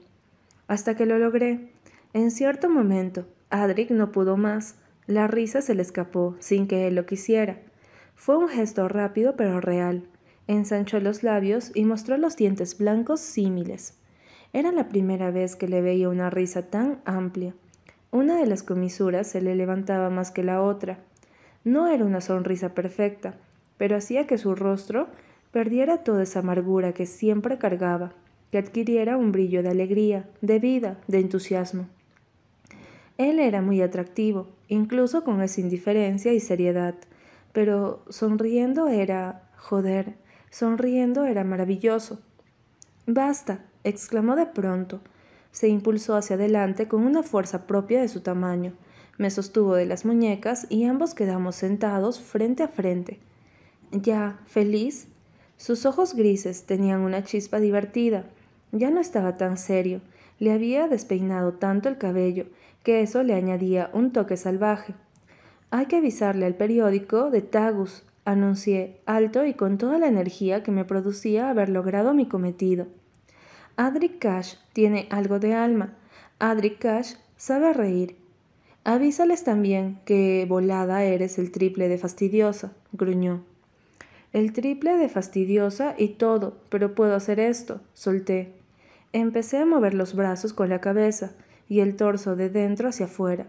Hasta 0.67 0.95
que 0.95 1.06
lo 1.06 1.19
logré. 1.19 1.69
En 2.13 2.32
cierto 2.32 2.69
momento, 2.69 3.26
Adric 3.50 3.91
no 3.91 4.12
pudo 4.12 4.38
más. 4.38 4.76
La 5.08 5.28
risa 5.28 5.62
se 5.62 5.76
le 5.76 5.82
escapó, 5.82 6.36
sin 6.39 6.67
que 6.67 6.88
él 6.88 6.95
lo 6.95 7.06
quisiera. 7.06 7.60
Fue 8.15 8.38
un 8.38 8.47
gesto 8.47 8.88
rápido 8.88 9.36
pero 9.36 9.60
real. 9.60 10.04
Ensanchó 10.47 11.00
los 11.00 11.21
labios 11.21 11.71
y 11.76 11.86
mostró 11.86 12.17
los 12.17 12.38
dientes 12.38 12.78
blancos 12.78 13.19
símiles. 13.19 13.95
Era 14.54 14.72
la 14.72 14.90
primera 14.90 15.32
vez 15.32 15.56
que 15.56 15.68
le 15.68 15.82
veía 15.82 16.10
una 16.10 16.30
risa 16.30 16.64
tan 16.64 17.00
amplia. 17.06 17.54
Una 18.12 18.36
de 18.38 18.46
las 18.46 18.64
comisuras 18.64 19.28
se 19.28 19.42
le 19.42 19.56
levantaba 19.56 20.10
más 20.10 20.32
que 20.32 20.44
la 20.44 20.62
otra. 20.62 21.00
No 21.64 21.88
era 21.88 22.04
una 22.04 22.20
sonrisa 22.20 22.74
perfecta, 22.74 23.36
pero 23.78 23.96
hacía 23.96 24.28
que 24.28 24.38
su 24.38 24.54
rostro 24.56 25.08
perdiera 25.52 26.04
toda 26.04 26.24
esa 26.24 26.40
amargura 26.40 26.94
que 26.94 27.06
siempre 27.06 27.58
cargaba, 27.58 28.14
que 28.52 28.58
adquiriera 28.58 29.18
un 29.18 29.32
brillo 29.32 29.64
de 29.64 29.70
alegría, 29.70 30.30
de 30.42 30.60
vida, 30.60 30.98
de 31.08 31.20
entusiasmo. 31.20 31.88
Él 33.18 33.40
era 33.40 33.62
muy 33.62 33.82
atractivo, 33.82 34.48
incluso 34.68 35.24
con 35.24 35.42
esa 35.42 35.62
indiferencia 35.62 36.34
y 36.34 36.40
seriedad, 36.40 36.96
pero 37.54 38.04
sonriendo 38.10 38.88
era... 38.88 39.44
joder, 39.58 40.16
sonriendo 40.50 41.26
era 41.26 41.44
maravilloso. 41.44 42.20
Basta, 43.06 43.66
exclamó 43.84 44.36
de 44.36 44.46
pronto. 44.46 45.00
Se 45.52 45.68
impulsó 45.68 46.16
hacia 46.16 46.36
adelante 46.36 46.88
con 46.88 47.04
una 47.04 47.24
fuerza 47.24 47.68
propia 47.68 48.02
de 48.02 48.08
su 48.08 48.22
tamaño, 48.22 48.74
me 49.22 49.30
sostuvo 49.30 49.76
de 49.76 49.86
las 49.86 50.04
muñecas 50.04 50.66
y 50.70 50.86
ambos 50.86 51.14
quedamos 51.14 51.56
sentados 51.56 52.20
frente 52.20 52.64
a 52.64 52.68
frente. 52.68 53.20
Ya, 53.92 54.40
feliz. 54.48 55.10
Sus 55.58 55.86
ojos 55.86 56.16
grises 56.16 56.64
tenían 56.64 57.02
una 57.02 57.24
chispa 57.24 57.60
divertida. 57.60 58.24
Ya 58.72 58.90
no 58.90 59.00
estaba 59.00 59.36
tan 59.36 59.60
serio. 59.60 60.02
Le 60.40 60.52
había 60.52 60.88
despeinado 60.88 61.54
tanto 61.54 61.88
el 61.88 62.00
cabello 62.00 62.48
que 62.82 63.04
eso 63.04 63.22
le 63.22 63.36
añadía 63.36 63.92
un 63.94 64.12
toque 64.12 64.38
salvaje. 64.38 64.96
Hay 65.70 65.86
que 65.86 65.98
avisarle 65.98 66.48
al 66.48 66.56
periódico 66.56 67.30
de 67.30 67.44
Tagus, 67.44 68.04
anuncié, 68.32 69.02
alto 69.06 69.46
y 69.46 69.54
con 69.54 69.78
toda 69.78 69.98
la 69.98 70.08
energía 70.08 70.63
que 70.63 70.72
me 70.72 70.86
producía 70.86 71.50
haber 71.50 71.70
logrado 71.70 72.13
mi 72.13 72.28
cometido. 72.28 72.88
Adric 73.78 74.20
Cash 74.20 74.56
tiene 74.74 75.08
algo 75.10 75.39
de 75.39 75.54
alma. 75.54 75.94
Adric 76.39 76.80
Cash 76.80 77.15
sabe 77.38 77.74
reír 77.74 78.22
Avísales 78.84 79.44
también 79.44 80.00
que 80.06 80.48
volada 80.50 81.04
eres 81.04 81.38
el 81.38 81.52
triple 81.52 81.88
de 81.88 82.00
fastidiosa, 82.00 82.74
gruñó. 82.91 83.44
El 84.34 84.54
triple 84.54 84.98
de 84.98 85.08
fastidiosa 85.08 85.94
y 86.00 86.10
todo, 86.10 86.58
pero 86.70 86.96
puedo 86.96 87.13
hacer 87.13 87.39
esto, 87.39 87.82
solté. 87.94 88.54
Empecé 89.13 89.60
a 89.60 89.67
mover 89.67 89.94
los 89.94 90.15
brazos 90.15 90.54
con 90.54 90.70
la 90.70 90.82
cabeza 90.82 91.34
y 91.70 91.82
el 91.82 91.96
torso 91.96 92.36
de 92.36 92.50
dentro 92.50 92.89
hacia 92.89 93.06
afuera, 93.06 93.46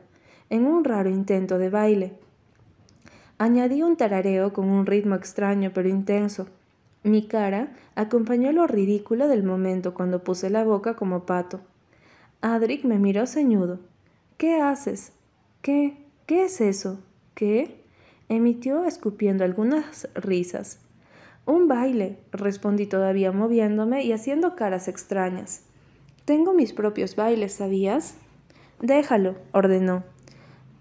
en 0.51 0.67
un 0.67 0.85
raro 0.85 1.09
intento 1.09 1.57
de 1.57 1.71
baile. 1.71 2.13
Añadí 3.43 3.83
un 3.83 3.97
tarareo 3.97 4.53
con 4.53 4.69
un 4.69 4.87
ritmo 4.87 5.17
extraño 5.17 5.73
pero 5.75 5.89
intenso. 5.89 6.47
Mi 7.03 7.27
cara 7.27 7.73
acompañó 7.97 8.53
lo 8.53 8.69
ridículo 8.69 9.27
del 9.27 9.43
momento 9.43 9.95
cuando 9.95 10.23
puse 10.23 10.49
la 10.49 10.63
boca 10.63 10.95
como 10.95 11.27
pato. 11.27 11.59
Adric 12.41 12.85
me 12.85 13.01
miró 13.01 13.27
ceñudo. 13.27 13.81
¿Qué 14.37 14.61
haces? 14.61 15.11
¿Qué? 15.61 15.97
¿Qué 16.25 16.45
es 16.45 16.61
eso? 16.61 17.01
¿Qué? 17.35 17.83
emitió 18.29 18.85
escupiendo 18.85 19.43
algunas 19.43 20.09
risas. 20.15 20.79
Un 21.45 21.67
baile, 21.67 22.19
respondí 22.31 22.87
todavía 22.87 23.33
moviéndome 23.33 24.05
y 24.05 24.13
haciendo 24.13 24.55
caras 24.55 24.87
extrañas. 24.87 25.65
Tengo 26.27 26.55
mis 26.55 26.73
propios 26.73 27.17
bailes, 27.17 27.55
¿sabías? 27.55 28.15
Déjalo, 28.81 29.35
ordenó. 29.51 30.05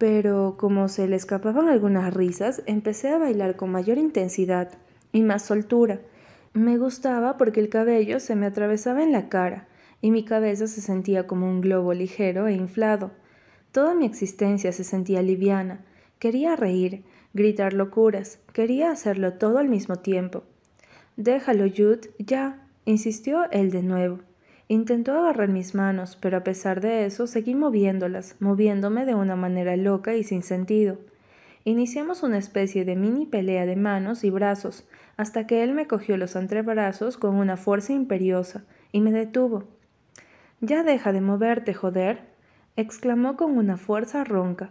Pero 0.01 0.55
como 0.57 0.87
se 0.87 1.07
le 1.07 1.15
escapaban 1.15 1.69
algunas 1.69 2.11
risas, 2.11 2.63
empecé 2.65 3.09
a 3.09 3.19
bailar 3.19 3.55
con 3.55 3.69
mayor 3.69 3.99
intensidad 3.99 4.71
y 5.11 5.21
más 5.21 5.43
soltura. 5.43 6.01
Me 6.53 6.79
gustaba 6.79 7.37
porque 7.37 7.59
el 7.59 7.69
cabello 7.69 8.19
se 8.19 8.35
me 8.35 8.47
atravesaba 8.47 9.03
en 9.03 9.11
la 9.11 9.29
cara 9.29 9.67
y 10.01 10.09
mi 10.09 10.25
cabeza 10.25 10.65
se 10.65 10.81
sentía 10.81 11.27
como 11.27 11.47
un 11.47 11.61
globo 11.61 11.93
ligero 11.93 12.47
e 12.47 12.53
inflado. 12.53 13.11
Toda 13.71 13.93
mi 13.93 14.07
existencia 14.07 14.71
se 14.71 14.83
sentía 14.83 15.21
liviana. 15.21 15.85
Quería 16.17 16.55
reír, 16.55 17.03
gritar 17.35 17.73
locuras, 17.73 18.39
quería 18.53 18.89
hacerlo 18.89 19.33
todo 19.33 19.59
al 19.59 19.69
mismo 19.69 19.97
tiempo. 19.97 20.45
Déjalo, 21.15 21.65
Jude, 21.65 22.09
ya, 22.17 22.67
insistió 22.85 23.43
él 23.51 23.69
de 23.69 23.83
nuevo. 23.83 24.17
Intentó 24.71 25.17
agarrar 25.17 25.49
mis 25.49 25.75
manos, 25.75 26.17
pero 26.21 26.37
a 26.37 26.43
pesar 26.45 26.79
de 26.79 27.05
eso 27.05 27.27
seguí 27.27 27.55
moviéndolas, 27.55 28.37
moviéndome 28.39 29.05
de 29.05 29.15
una 29.15 29.35
manera 29.35 29.75
loca 29.75 30.15
y 30.15 30.23
sin 30.23 30.43
sentido. 30.43 30.97
Iniciamos 31.65 32.23
una 32.23 32.37
especie 32.37 32.85
de 32.85 32.95
mini 32.95 33.25
pelea 33.25 33.65
de 33.65 33.75
manos 33.75 34.23
y 34.23 34.29
brazos, 34.29 34.87
hasta 35.17 35.45
que 35.45 35.65
él 35.65 35.73
me 35.73 35.87
cogió 35.87 36.15
los 36.15 36.37
antebrazos 36.37 37.17
con 37.17 37.35
una 37.35 37.57
fuerza 37.57 37.91
imperiosa 37.91 38.63
y 38.93 39.01
me 39.01 39.11
detuvo. 39.11 39.65
Ya 40.61 40.83
deja 40.83 41.11
de 41.11 41.19
moverte, 41.19 41.73
joder, 41.73 42.21
exclamó 42.77 43.35
con 43.35 43.57
una 43.57 43.75
fuerza 43.75 44.23
ronca. 44.23 44.69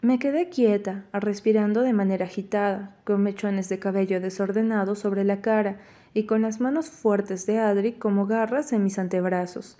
Me 0.00 0.18
quedé 0.18 0.48
quieta, 0.48 1.04
respirando 1.12 1.82
de 1.82 1.92
manera 1.92 2.24
agitada, 2.24 2.96
con 3.04 3.22
mechones 3.22 3.68
de 3.68 3.78
cabello 3.78 4.20
desordenados 4.20 4.98
sobre 4.98 5.22
la 5.22 5.40
cara 5.40 5.78
y 6.16 6.24
con 6.24 6.40
las 6.40 6.62
manos 6.62 6.88
fuertes 6.88 7.44
de 7.44 7.58
Adri 7.58 7.92
como 7.92 8.24
garras 8.24 8.72
en 8.72 8.82
mis 8.82 8.98
antebrazos. 8.98 9.76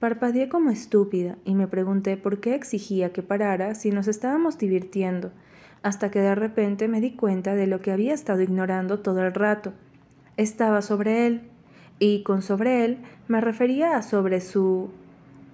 Parpadeé 0.00 0.50
como 0.50 0.68
estúpida 0.68 1.38
y 1.46 1.54
me 1.54 1.66
pregunté 1.66 2.18
por 2.18 2.40
qué 2.40 2.54
exigía 2.54 3.14
que 3.14 3.22
parara 3.22 3.74
si 3.74 3.90
nos 3.90 4.06
estábamos 4.06 4.58
divirtiendo, 4.58 5.32
hasta 5.82 6.10
que 6.10 6.20
de 6.20 6.34
repente 6.34 6.88
me 6.88 7.00
di 7.00 7.12
cuenta 7.16 7.54
de 7.54 7.66
lo 7.66 7.80
que 7.80 7.90
había 7.90 8.12
estado 8.12 8.42
ignorando 8.42 9.00
todo 9.00 9.22
el 9.22 9.32
rato. 9.32 9.72
Estaba 10.36 10.82
sobre 10.82 11.26
él, 11.26 11.40
y 11.98 12.22
con 12.22 12.42
sobre 12.42 12.84
él 12.84 12.98
me 13.26 13.40
refería 13.40 13.96
a 13.96 14.02
sobre 14.02 14.42
su 14.42 14.90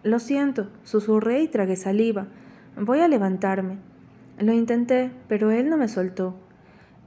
lo 0.02 0.18
siento, 0.18 0.66
susurré 0.82 1.42
y 1.42 1.48
tragué 1.48 1.76
saliva. 1.76 2.26
Voy 2.76 2.98
a 2.98 3.08
levantarme. 3.08 3.78
Lo 4.40 4.52
intenté, 4.52 5.12
pero 5.28 5.52
él 5.52 5.70
no 5.70 5.76
me 5.76 5.86
soltó. 5.86 6.34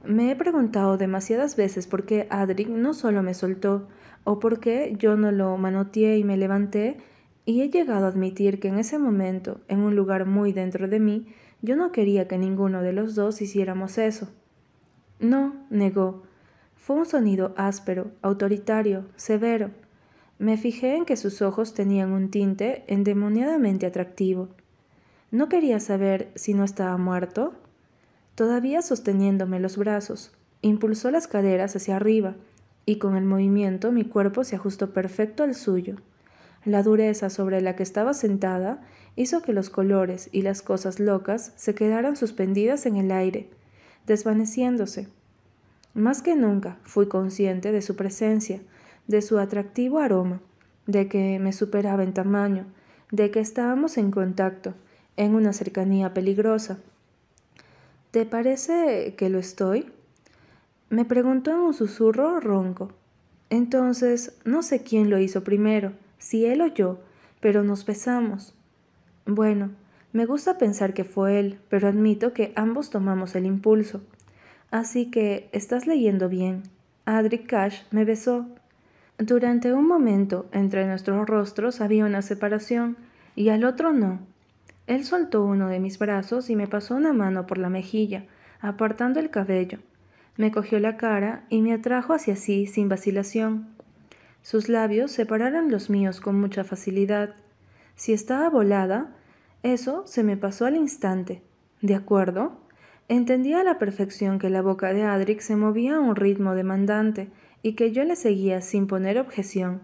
Me 0.04 0.30
he 0.30 0.36
preguntado 0.36 0.96
demasiadas 0.96 1.54
veces 1.54 1.86
por 1.86 2.04
qué 2.04 2.26
Adric 2.30 2.68
no 2.68 2.92
solo 2.92 3.22
me 3.22 3.34
soltó, 3.34 3.88
o 4.24 4.38
por 4.40 4.58
qué 4.58 4.94
yo 4.98 5.16
no 5.16 5.30
lo 5.30 5.56
manoteé 5.56 6.18
y 6.18 6.24
me 6.24 6.36
levanté, 6.36 6.96
y 7.44 7.62
he 7.62 7.70
llegado 7.70 8.06
a 8.06 8.08
admitir 8.08 8.60
que 8.60 8.68
en 8.68 8.78
ese 8.78 8.98
momento, 8.98 9.60
en 9.68 9.80
un 9.80 9.94
lugar 9.96 10.26
muy 10.26 10.52
dentro 10.52 10.88
de 10.88 11.00
mí, 11.00 11.26
yo 11.60 11.76
no 11.76 11.92
quería 11.92 12.26
que 12.26 12.38
ninguno 12.38 12.82
de 12.82 12.92
los 12.92 13.14
dos 13.14 13.40
hiciéramos 13.42 13.98
eso. 13.98 14.28
No, 15.20 15.54
negó. 15.70 16.24
Fue 16.74 16.96
un 16.96 17.06
sonido 17.06 17.54
áspero, 17.56 18.10
autoritario, 18.22 19.06
severo. 19.14 19.70
Me 20.40 20.56
fijé 20.56 20.96
en 20.96 21.04
que 21.04 21.16
sus 21.16 21.42
ojos 21.42 21.74
tenían 21.74 22.10
un 22.10 22.30
tinte 22.30 22.82
endemoniadamente 22.88 23.86
atractivo. 23.86 24.48
¿No 25.30 25.48
quería 25.48 25.78
saber 25.78 26.32
si 26.34 26.54
no 26.54 26.64
estaba 26.64 26.96
muerto? 26.96 27.54
Todavía 28.34 28.82
sosteniéndome 28.82 29.60
los 29.60 29.76
brazos, 29.76 30.32
impulsó 30.62 31.10
las 31.10 31.26
caderas 31.26 31.76
hacia 31.76 31.96
arriba, 31.96 32.34
y 32.86 32.96
con 32.96 33.16
el 33.16 33.24
movimiento 33.24 33.92
mi 33.92 34.04
cuerpo 34.04 34.44
se 34.44 34.56
ajustó 34.56 34.92
perfecto 34.92 35.42
al 35.42 35.54
suyo. 35.54 35.96
La 36.64 36.82
dureza 36.82 37.28
sobre 37.30 37.60
la 37.60 37.76
que 37.76 37.82
estaba 37.82 38.14
sentada 38.14 38.82
hizo 39.16 39.42
que 39.42 39.52
los 39.52 39.68
colores 39.68 40.28
y 40.32 40.42
las 40.42 40.62
cosas 40.62 41.00
locas 41.00 41.52
se 41.56 41.74
quedaran 41.74 42.16
suspendidas 42.16 42.86
en 42.86 42.96
el 42.96 43.10
aire, 43.10 43.48
desvaneciéndose. 44.06 45.08
Más 45.94 46.22
que 46.22 46.34
nunca 46.34 46.78
fui 46.84 47.06
consciente 47.06 47.72
de 47.72 47.82
su 47.82 47.96
presencia, 47.96 48.60
de 49.08 49.20
su 49.20 49.38
atractivo 49.38 49.98
aroma, 49.98 50.40
de 50.86 51.08
que 51.08 51.38
me 51.38 51.52
superaba 51.52 52.02
en 52.02 52.14
tamaño, 52.14 52.64
de 53.10 53.30
que 53.30 53.40
estábamos 53.40 53.98
en 53.98 54.10
contacto, 54.10 54.74
en 55.16 55.34
una 55.34 55.52
cercanía 55.52 56.14
peligrosa. 56.14 56.78
¿Te 58.12 58.26
parece 58.26 59.14
que 59.16 59.30
lo 59.30 59.38
estoy? 59.38 59.90
Me 60.90 61.06
preguntó 61.06 61.50
en 61.50 61.56
un 61.60 61.72
susurro 61.72 62.40
ronco. 62.40 62.92
Entonces, 63.48 64.36
no 64.44 64.62
sé 64.62 64.82
quién 64.82 65.08
lo 65.08 65.18
hizo 65.18 65.42
primero, 65.44 65.94
si 66.18 66.44
él 66.44 66.60
o 66.60 66.66
yo, 66.66 66.98
pero 67.40 67.64
nos 67.64 67.86
besamos. 67.86 68.54
Bueno, 69.24 69.70
me 70.12 70.26
gusta 70.26 70.58
pensar 70.58 70.92
que 70.92 71.04
fue 71.04 71.40
él, 71.40 71.58
pero 71.70 71.88
admito 71.88 72.34
que 72.34 72.52
ambos 72.54 72.90
tomamos 72.90 73.34
el 73.34 73.46
impulso. 73.46 74.02
Así 74.70 75.10
que, 75.10 75.48
estás 75.52 75.86
leyendo 75.86 76.28
bien. 76.28 76.64
Adric 77.06 77.46
Cash 77.46 77.80
me 77.92 78.04
besó. 78.04 78.44
Durante 79.16 79.72
un 79.72 79.86
momento 79.86 80.44
entre 80.52 80.86
nuestros 80.86 81.26
rostros 81.26 81.80
había 81.80 82.04
una 82.04 82.20
separación, 82.20 82.98
y 83.36 83.48
al 83.48 83.64
otro 83.64 83.94
no. 83.94 84.20
Él 84.92 85.04
soltó 85.04 85.42
uno 85.42 85.68
de 85.68 85.80
mis 85.80 85.98
brazos 85.98 86.50
y 86.50 86.54
me 86.54 86.66
pasó 86.66 86.94
una 86.94 87.14
mano 87.14 87.46
por 87.46 87.56
la 87.56 87.70
mejilla, 87.70 88.26
apartando 88.60 89.20
el 89.20 89.30
cabello. 89.30 89.78
Me 90.36 90.52
cogió 90.52 90.78
la 90.80 90.98
cara 90.98 91.46
y 91.48 91.62
me 91.62 91.72
atrajo 91.72 92.12
hacia 92.12 92.36
sí 92.36 92.66
sin 92.66 92.90
vacilación. 92.90 93.68
Sus 94.42 94.68
labios 94.68 95.10
separaron 95.10 95.70
los 95.70 95.88
míos 95.88 96.20
con 96.20 96.38
mucha 96.38 96.62
facilidad. 96.62 97.36
Si 97.94 98.12
estaba 98.12 98.50
volada, 98.50 99.16
eso 99.62 100.06
se 100.06 100.22
me 100.22 100.36
pasó 100.36 100.66
al 100.66 100.76
instante. 100.76 101.42
¿De 101.80 101.94
acuerdo? 101.94 102.60
Entendía 103.08 103.62
a 103.62 103.64
la 103.64 103.78
perfección 103.78 104.38
que 104.38 104.50
la 104.50 104.60
boca 104.60 104.92
de 104.92 105.04
Adric 105.04 105.40
se 105.40 105.56
movía 105.56 105.96
a 105.96 106.00
un 106.00 106.16
ritmo 106.16 106.54
demandante 106.54 107.30
y 107.62 107.76
que 107.76 107.92
yo 107.92 108.04
le 108.04 108.14
seguía 108.14 108.60
sin 108.60 108.86
poner 108.86 109.18
objeción. 109.18 109.80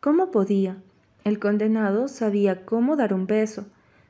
¿Cómo 0.00 0.30
podía? 0.30 0.76
El 1.24 1.38
condenado 1.38 2.06
sabía 2.06 2.66
cómo 2.66 2.96
dar 2.96 3.14
un 3.14 3.26
beso, 3.26 3.64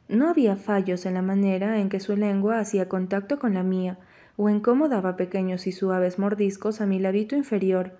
no 0.08 0.28
había 0.28 0.56
fallos 0.56 1.06
en 1.06 1.14
la 1.14 1.22
manera 1.22 1.80
en 1.80 1.88
que 1.88 2.00
su 2.00 2.16
lengua 2.16 2.58
hacía 2.58 2.88
contacto 2.88 3.38
con 3.38 3.54
la 3.54 3.62
mía, 3.62 3.98
o 4.36 4.48
en 4.48 4.60
cómo 4.60 4.88
daba 4.88 5.16
pequeños 5.16 5.66
y 5.66 5.72
suaves 5.72 6.18
mordiscos 6.18 6.80
a 6.80 6.86
mi 6.86 6.98
labito 6.98 7.36
inferior, 7.36 7.92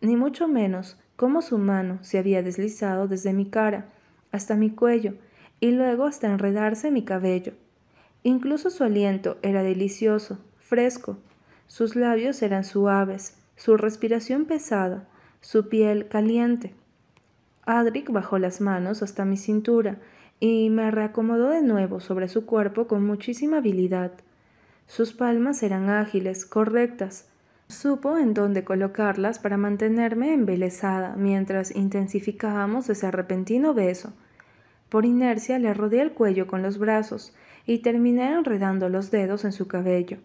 ni 0.00 0.16
mucho 0.16 0.48
menos 0.48 0.96
cómo 1.16 1.42
su 1.42 1.58
mano 1.58 1.98
se 2.02 2.18
había 2.18 2.42
deslizado 2.42 3.08
desde 3.08 3.32
mi 3.32 3.46
cara 3.46 3.86
hasta 4.32 4.56
mi 4.56 4.70
cuello 4.70 5.14
y 5.60 5.70
luego 5.70 6.06
hasta 6.06 6.28
enredarse 6.28 6.90
mi 6.90 7.04
cabello. 7.04 7.52
Incluso 8.24 8.70
su 8.70 8.82
aliento 8.84 9.36
era 9.42 9.62
delicioso, 9.62 10.38
fresco, 10.58 11.18
sus 11.66 11.94
labios 11.94 12.42
eran 12.42 12.64
suaves, 12.64 13.36
su 13.56 13.76
respiración 13.76 14.46
pesada, 14.46 15.06
su 15.40 15.68
piel 15.68 16.08
caliente. 16.08 16.74
Adric 17.64 18.10
bajó 18.10 18.38
las 18.38 18.60
manos 18.60 19.02
hasta 19.02 19.24
mi 19.24 19.36
cintura 19.36 19.98
y 20.44 20.70
me 20.70 20.90
reacomodó 20.90 21.50
de 21.50 21.62
nuevo 21.62 22.00
sobre 22.00 22.26
su 22.26 22.46
cuerpo 22.46 22.88
con 22.88 23.06
muchísima 23.06 23.58
habilidad. 23.58 24.10
Sus 24.88 25.12
palmas 25.12 25.62
eran 25.62 25.88
ágiles, 25.88 26.46
correctas. 26.46 27.28
Supo 27.68 28.18
en 28.18 28.34
dónde 28.34 28.64
colocarlas 28.64 29.38
para 29.38 29.56
mantenerme 29.56 30.34
embelesada 30.34 31.14
mientras 31.14 31.72
intensificábamos 31.76 32.90
ese 32.90 33.12
repentino 33.12 33.72
beso. 33.72 34.14
Por 34.88 35.06
inercia 35.06 35.60
le 35.60 35.74
rodeé 35.74 36.02
el 36.02 36.10
cuello 36.10 36.48
con 36.48 36.60
los 36.60 36.76
brazos 36.76 37.32
y 37.64 37.78
terminé 37.78 38.32
enredando 38.32 38.88
los 38.88 39.12
dedos 39.12 39.44
en 39.44 39.52
su 39.52 39.68
cabello. 39.68 40.18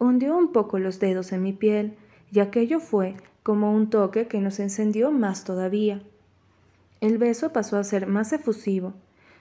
Hundió 0.00 0.36
un 0.36 0.50
poco 0.50 0.80
los 0.80 0.98
dedos 0.98 1.30
en 1.30 1.44
mi 1.44 1.52
piel 1.52 1.94
y 2.32 2.40
aquello 2.40 2.80
fue 2.80 3.14
como 3.44 3.72
un 3.72 3.90
toque 3.90 4.26
que 4.26 4.40
nos 4.40 4.58
encendió 4.58 5.12
más 5.12 5.44
todavía. 5.44 6.02
El 7.00 7.18
beso 7.18 7.52
pasó 7.52 7.76
a 7.76 7.84
ser 7.84 8.08
más 8.08 8.32
efusivo, 8.32 8.94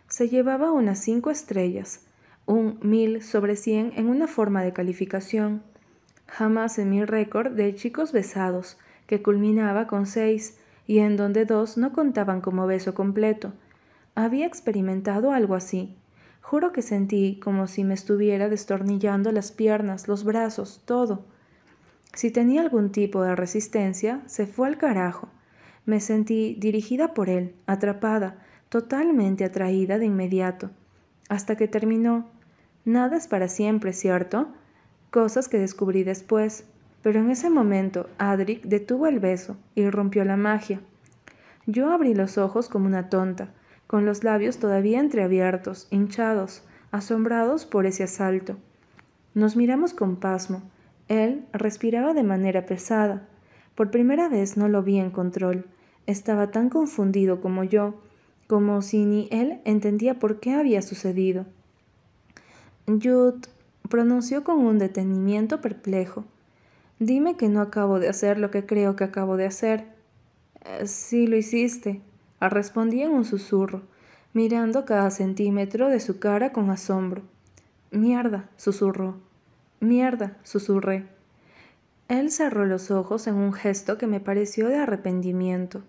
se 0.07 0.29
llevaba 0.29 0.71
unas 0.71 0.99
cinco 0.99 1.31
estrellas, 1.31 2.01
un 2.45 2.79
mil 2.81 3.21
sobre 3.21 3.55
cien 3.55 3.91
en 3.95 4.07
una 4.07 4.27
forma 4.27 4.63
de 4.63 4.73
calificación. 4.73 5.63
Jamás 6.27 6.79
en 6.79 6.89
mi 6.89 7.03
récord 7.03 7.51
de 7.51 7.73
chicos 7.75 8.11
besados, 8.11 8.77
que 9.07 9.21
culminaba 9.21 9.87
con 9.87 10.05
seis, 10.05 10.57
y 10.87 10.99
en 10.99 11.17
donde 11.17 11.45
dos 11.45 11.77
no 11.77 11.93
contaban 11.93 12.41
como 12.41 12.67
beso 12.67 12.93
completo. 12.93 13.53
Había 14.13 14.45
experimentado 14.45 15.31
algo 15.31 15.55
así. 15.55 15.95
Juro 16.41 16.71
que 16.71 16.83
sentí 16.83 17.39
como 17.43 17.67
si 17.67 17.83
me 17.83 17.95
estuviera 17.95 18.49
destornillando 18.49 19.31
las 19.31 19.51
piernas, 19.51 20.07
los 20.07 20.23
brazos, 20.23 20.83
todo. 20.85 21.25
Si 22.13 22.29
tenía 22.31 22.61
algún 22.61 22.91
tipo 22.91 23.23
de 23.23 23.35
resistencia, 23.35 24.21
se 24.27 24.45
fue 24.45 24.67
al 24.67 24.77
carajo. 24.77 25.27
Me 25.85 25.99
sentí 25.99 26.55
dirigida 26.59 27.13
por 27.13 27.29
él, 27.29 27.55
atrapada, 27.65 28.44
totalmente 28.75 29.45
atraída 29.45 29.97
de 29.99 30.05
inmediato, 30.07 30.69
hasta 31.29 31.55
que 31.55 31.69
terminó. 31.69 32.25
Nada 32.83 33.15
es 33.15 33.25
para 33.25 33.47
siempre, 33.47 33.93
¿cierto? 33.93 34.49
Cosas 35.11 35.47
que 35.47 35.57
descubrí 35.57 36.03
después, 36.03 36.65
pero 37.01 37.21
en 37.21 37.31
ese 37.31 37.49
momento 37.49 38.09
Adric 38.17 38.63
detuvo 38.63 39.07
el 39.07 39.21
beso 39.21 39.55
y 39.75 39.89
rompió 39.89 40.25
la 40.25 40.35
magia. 40.35 40.81
Yo 41.65 41.89
abrí 41.89 42.13
los 42.13 42.37
ojos 42.37 42.67
como 42.67 42.87
una 42.87 43.07
tonta, 43.07 43.53
con 43.87 44.05
los 44.05 44.25
labios 44.25 44.57
todavía 44.57 44.99
entreabiertos, 44.99 45.87
hinchados, 45.89 46.61
asombrados 46.91 47.65
por 47.65 47.85
ese 47.85 48.03
asalto. 48.03 48.57
Nos 49.33 49.55
miramos 49.55 49.93
con 49.93 50.17
pasmo. 50.17 50.63
Él 51.07 51.45
respiraba 51.53 52.13
de 52.13 52.23
manera 52.23 52.65
pesada. 52.65 53.25
Por 53.73 53.89
primera 53.89 54.27
vez 54.27 54.57
no 54.57 54.67
lo 54.67 54.83
vi 54.83 54.99
en 54.99 55.11
control. 55.11 55.63
Estaba 56.07 56.51
tan 56.51 56.67
confundido 56.67 57.39
como 57.39 57.63
yo, 57.63 58.01
como 58.47 58.81
si 58.81 59.05
ni 59.05 59.27
él 59.31 59.59
entendía 59.65 60.19
por 60.19 60.39
qué 60.39 60.53
había 60.53 60.81
sucedido. 60.81 61.45
Jude 62.87 63.47
pronunció 63.89 64.43
con 64.43 64.57
un 64.57 64.77
detenimiento 64.77 65.61
perplejo. 65.61 66.25
Dime 66.99 67.35
que 67.35 67.49
no 67.49 67.61
acabo 67.61 67.99
de 67.99 68.09
hacer 68.09 68.37
lo 68.37 68.51
que 68.51 68.65
creo 68.65 68.95
que 68.95 69.03
acabo 69.03 69.37
de 69.37 69.45
hacer. 69.45 69.85
Eh, 70.63 70.87
sí 70.87 71.27
lo 71.27 71.35
hiciste, 71.35 72.01
respondí 72.39 73.01
en 73.01 73.11
un 73.11 73.25
susurro, 73.25 73.81
mirando 74.33 74.85
cada 74.85 75.11
centímetro 75.11 75.89
de 75.89 75.99
su 75.99 76.19
cara 76.19 76.51
con 76.51 76.69
asombro. 76.69 77.23
Mierda, 77.91 78.49
susurró. 78.57 79.15
Mierda, 79.79 80.37
susurré. 80.43 81.07
Él 82.07 82.31
cerró 82.31 82.65
los 82.65 82.91
ojos 82.91 83.27
en 83.27 83.35
un 83.35 83.53
gesto 83.53 83.97
que 83.97 84.07
me 84.07 84.19
pareció 84.19 84.67
de 84.67 84.77
arrepentimiento. 84.77 85.81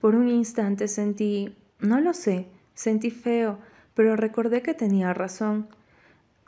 Por 0.00 0.14
un 0.14 0.28
instante 0.28 0.88
sentí 0.88 1.54
no 1.80 2.00
lo 2.00 2.12
sé, 2.12 2.46
sentí 2.74 3.10
feo, 3.10 3.58
pero 3.94 4.16
recordé 4.16 4.62
que 4.62 4.74
tenía 4.74 5.14
razón. 5.14 5.68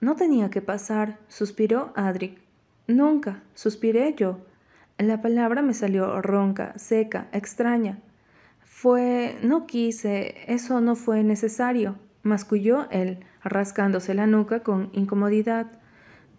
No 0.01 0.17
tenía 0.17 0.51
que 0.51 0.63
pasar, 0.63 1.19
suspiró 1.29 1.93
Adric. 1.95 2.39
Nunca, 2.87 3.43
suspiré 3.55 4.15
yo. 4.15 4.41
La 4.99 5.23
palabra 5.23 5.63
me 5.63 5.75
salió 5.75 6.21
ronca, 6.21 6.77
seca, 6.77 7.29
extraña. 7.33 7.99
Fue, 8.65 9.37
no 9.43 9.67
quise, 9.67 10.35
eso 10.49 10.81
no 10.81 10.97
fue 10.97 11.23
necesario, 11.23 11.97
masculló 12.23 12.89
él, 12.91 13.21
rascándose 13.45 14.15
la 14.15 14.27
nuca 14.27 14.63
con 14.63 14.91
incomodidad. 14.93 15.67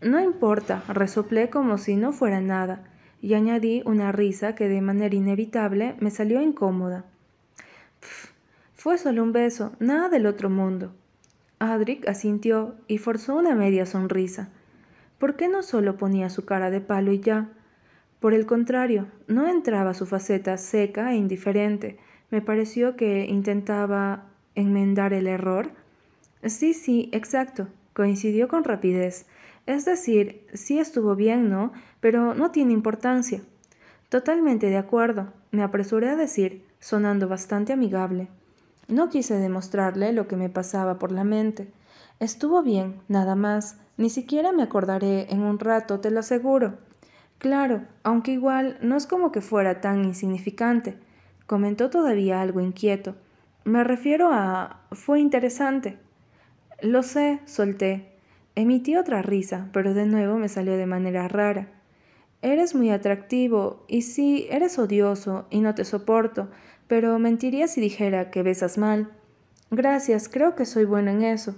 No 0.01 0.19
importa, 0.19 0.83
resoplé 0.89 1.49
como 1.49 1.77
si 1.77 1.95
no 1.95 2.11
fuera 2.11 2.41
nada, 2.41 2.83
y 3.21 3.35
añadí 3.35 3.81
una 3.85 4.11
risa 4.11 4.55
que 4.55 4.67
de 4.67 4.81
manera 4.81 5.15
inevitable 5.15 5.95
me 5.99 6.11
salió 6.11 6.41
incómoda. 6.41 7.05
Fue 8.83 8.97
solo 8.97 9.23
un 9.23 9.31
beso, 9.31 9.71
nada 9.79 10.09
del 10.09 10.25
otro 10.25 10.49
mundo. 10.49 10.91
Adric 11.57 12.05
asintió 12.09 12.75
y 12.89 12.97
forzó 12.97 13.37
una 13.37 13.55
media 13.55 13.85
sonrisa. 13.85 14.49
¿Por 15.19 15.37
qué 15.37 15.47
no 15.47 15.63
solo 15.63 15.95
ponía 15.95 16.29
su 16.29 16.43
cara 16.43 16.69
de 16.69 16.81
palo 16.81 17.13
y 17.13 17.21
ya? 17.21 17.47
Por 18.19 18.33
el 18.33 18.45
contrario, 18.45 19.07
no 19.25 19.47
entraba 19.47 19.93
su 19.93 20.05
faceta 20.05 20.57
seca 20.57 21.13
e 21.13 21.15
indiferente. 21.15 21.97
Me 22.29 22.41
pareció 22.41 22.97
que 22.97 23.23
intentaba 23.23 24.25
enmendar 24.53 25.13
el 25.13 25.27
error. 25.27 25.71
Sí, 26.43 26.73
sí, 26.73 27.07
exacto. 27.13 27.69
Coincidió 27.93 28.49
con 28.49 28.65
rapidez. 28.65 29.27
Es 29.65 29.85
decir, 29.85 30.45
sí 30.53 30.77
estuvo 30.77 31.15
bien, 31.15 31.49
¿no? 31.49 31.71
Pero 32.01 32.33
no 32.33 32.51
tiene 32.51 32.73
importancia. 32.73 33.39
Totalmente 34.09 34.67
de 34.67 34.75
acuerdo, 34.75 35.31
me 35.51 35.63
apresuré 35.63 36.09
a 36.09 36.17
decir, 36.17 36.65
sonando 36.81 37.29
bastante 37.29 37.71
amigable. 37.71 38.27
No 38.87 39.09
quise 39.09 39.37
demostrarle 39.37 40.11
lo 40.13 40.27
que 40.27 40.35
me 40.35 40.49
pasaba 40.49 40.99
por 40.99 41.11
la 41.11 41.23
mente. 41.23 41.71
Estuvo 42.19 42.61
bien, 42.61 43.01
nada 43.07 43.35
más. 43.35 43.77
Ni 43.97 44.09
siquiera 44.09 44.51
me 44.51 44.63
acordaré 44.63 45.27
en 45.31 45.41
un 45.41 45.59
rato, 45.59 45.99
te 45.99 46.11
lo 46.11 46.19
aseguro. 46.19 46.77
Claro, 47.37 47.83
aunque 48.03 48.31
igual 48.31 48.77
no 48.81 48.95
es 48.95 49.07
como 49.07 49.31
que 49.31 49.41
fuera 49.41 49.81
tan 49.81 50.05
insignificante, 50.05 50.97
comentó 51.45 51.89
todavía 51.89 52.41
algo 52.41 52.61
inquieto. 52.61 53.15
Me 53.65 53.83
refiero 53.83 54.29
a... 54.31 54.81
fue 54.91 55.19
interesante. 55.19 55.97
Lo 56.81 57.03
sé, 57.03 57.41
solté. 57.45 58.13
Emití 58.55 58.95
otra 58.95 59.21
risa, 59.21 59.69
pero 59.73 59.93
de 59.93 60.05
nuevo 60.05 60.37
me 60.37 60.49
salió 60.49 60.77
de 60.77 60.85
manera 60.85 61.27
rara. 61.27 61.69
Eres 62.41 62.75
muy 62.75 62.91
atractivo, 62.91 63.85
y 63.87 64.01
sí, 64.01 64.47
eres 64.49 64.77
odioso, 64.77 65.47
y 65.49 65.61
no 65.61 65.75
te 65.75 65.85
soporto, 65.85 66.49
pero 66.87 67.17
mentiría 67.19 67.67
si 67.67 67.81
dijera 67.81 68.31
que 68.31 68.43
besas 68.43 68.77
mal. 68.77 69.09
Gracias, 69.71 70.29
creo 70.29 70.55
que 70.55 70.65
soy 70.65 70.85
bueno 70.85 71.11
en 71.11 71.23
eso. 71.23 71.55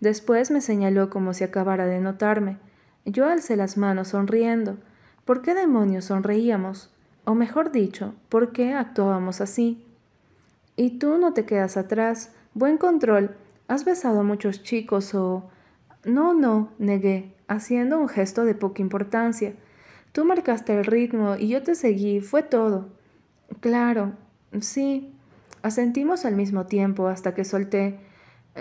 Después 0.00 0.50
me 0.50 0.60
señaló 0.60 1.10
como 1.10 1.34
si 1.34 1.44
acabara 1.44 1.86
de 1.86 2.00
notarme. 2.00 2.58
Yo 3.04 3.26
alcé 3.26 3.56
las 3.56 3.76
manos 3.76 4.08
sonriendo. 4.08 4.78
¿Por 5.24 5.42
qué 5.42 5.54
demonios 5.54 6.06
sonreíamos? 6.06 6.90
O 7.24 7.34
mejor 7.34 7.70
dicho, 7.70 8.14
¿por 8.28 8.52
qué 8.52 8.72
actuábamos 8.72 9.40
así? 9.40 9.86
Y 10.76 10.98
tú 10.98 11.18
no 11.18 11.32
te 11.32 11.44
quedas 11.44 11.76
atrás. 11.76 12.32
Buen 12.54 12.78
control. 12.78 13.36
¿Has 13.68 13.84
besado 13.84 14.20
a 14.20 14.24
muchos 14.24 14.62
chicos 14.62 15.14
o... 15.14 15.48
No, 16.04 16.32
no, 16.32 16.72
negué, 16.78 17.34
haciendo 17.46 18.00
un 18.00 18.08
gesto 18.08 18.44
de 18.44 18.54
poca 18.54 18.80
importancia. 18.80 19.52
Tú 20.12 20.24
marcaste 20.24 20.72
el 20.72 20.84
ritmo 20.84 21.36
y 21.36 21.48
yo 21.48 21.62
te 21.62 21.74
seguí, 21.74 22.20
fue 22.20 22.42
todo. 22.42 22.88
Claro, 23.60 24.12
sí. 24.60 25.12
Asentimos 25.62 26.24
al 26.24 26.36
mismo 26.36 26.66
tiempo 26.66 27.08
hasta 27.08 27.34
que 27.34 27.44
solté. 27.44 27.98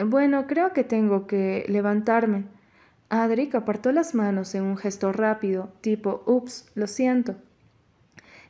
Bueno, 0.06 0.48
creo 0.48 0.74
que 0.74 0.84
tengo 0.84 1.28
que 1.28 1.66
levantarme. 1.70 2.44
Adric 3.10 3.56
apartó 3.56 3.92
las 3.92 4.14
manos 4.14 4.54
en 4.54 4.64
un 4.64 4.78
gesto 4.78 5.12
rápido, 5.12 5.72
tipo, 5.82 6.22
ups, 6.28 6.70
lo 6.76 6.86
siento. 6.86 7.36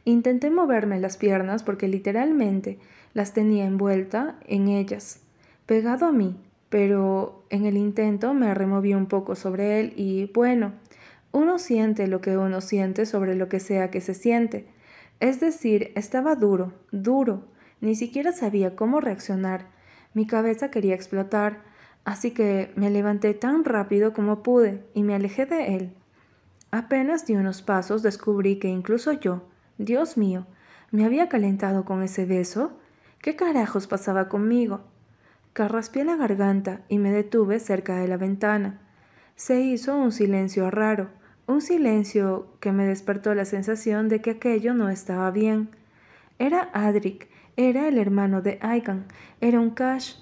Intenté 0.04 0.50
moverme 0.50 1.00
las 1.00 1.16
piernas 1.16 1.64
porque 1.64 1.88
literalmente 1.88 2.80
las 3.14 3.34
tenía 3.34 3.66
envuelta 3.66 4.36
en 4.48 4.68
ellas, 4.68 5.22
pegado 5.66 6.08
a 6.08 6.12
mí, 6.12 6.36
pero 6.70 7.44
en 7.50 7.66
el 7.66 7.78
intento 7.78 8.34
me 8.34 8.54
removí 8.54 8.94
un 8.94 9.06
poco 9.06 9.36
sobre 9.36 9.80
él 9.80 9.94
y, 9.96 10.30
bueno, 10.34 10.74
uno 11.32 11.58
siente 11.58 12.08
lo 12.08 12.22
que 12.22 12.38
uno 12.38 12.60
siente 12.60 13.06
sobre 13.06 13.36
lo 13.36 13.48
que 13.48 13.60
sea 13.60 13.92
que 13.92 14.02
se 14.02 14.14
siente. 14.14 14.66
Es 15.20 15.40
decir, 15.40 15.92
estaba 15.96 16.36
duro, 16.36 16.74
duro. 16.92 17.44
Ni 17.82 17.96
siquiera 17.96 18.32
sabía 18.32 18.76
cómo 18.76 19.02
reaccionar. 19.02 19.68
Mi 20.14 20.26
cabeza 20.26 20.72
quería 20.72 20.96
explotar, 20.96 21.62
así 22.06 22.32
que 22.32 22.72
me 22.76 22.90
levanté 22.90 23.34
tan 23.34 23.66
rápido 23.66 24.14
como 24.14 24.44
pude 24.44 24.84
y 24.94 25.04
me 25.04 25.16
alejé 25.16 25.46
de 25.46 25.76
él. 25.76 25.94
Apenas 26.72 27.26
di 27.26 27.36
unos 27.36 27.62
pasos 27.62 28.04
descubrí 28.04 28.60
que 28.60 28.68
incluso 28.68 29.12
yo, 29.14 29.44
Dios 29.78 30.18
mío, 30.18 30.46
me 30.92 31.06
había 31.06 31.30
calentado 31.30 31.84
con 31.86 32.04
ese 32.04 32.26
beso. 32.26 32.72
¿Qué 33.22 33.36
carajos 33.36 33.88
pasaba 33.88 34.30
conmigo? 34.30 34.82
Carraspié 35.54 36.06
la 36.06 36.16
garganta 36.16 36.82
y 36.88 37.00
me 37.00 37.12
detuve 37.12 37.60
cerca 37.60 37.96
de 37.96 38.08
la 38.08 38.18
ventana. 38.18 38.80
Se 39.36 39.62
hizo 39.62 39.98
un 39.98 40.12
silencio 40.12 40.70
raro, 40.70 41.10
un 41.50 41.62
silencio 41.62 42.46
que 42.60 42.72
me 42.72 42.86
despertó 42.86 43.34
la 43.34 43.44
sensación 43.44 44.08
de 44.08 44.22
que 44.22 44.30
aquello 44.32 44.76
no 44.76 44.88
estaba 44.90 45.32
bien. 45.32 45.70
Era 46.38 46.70
Adric, 46.74 47.28
era 47.58 47.88
el 47.88 47.98
hermano 47.98 48.44
de 48.44 48.60
Aigan, 48.62 49.06
era 49.42 49.60
un 49.60 49.72
Cash. 49.72 50.14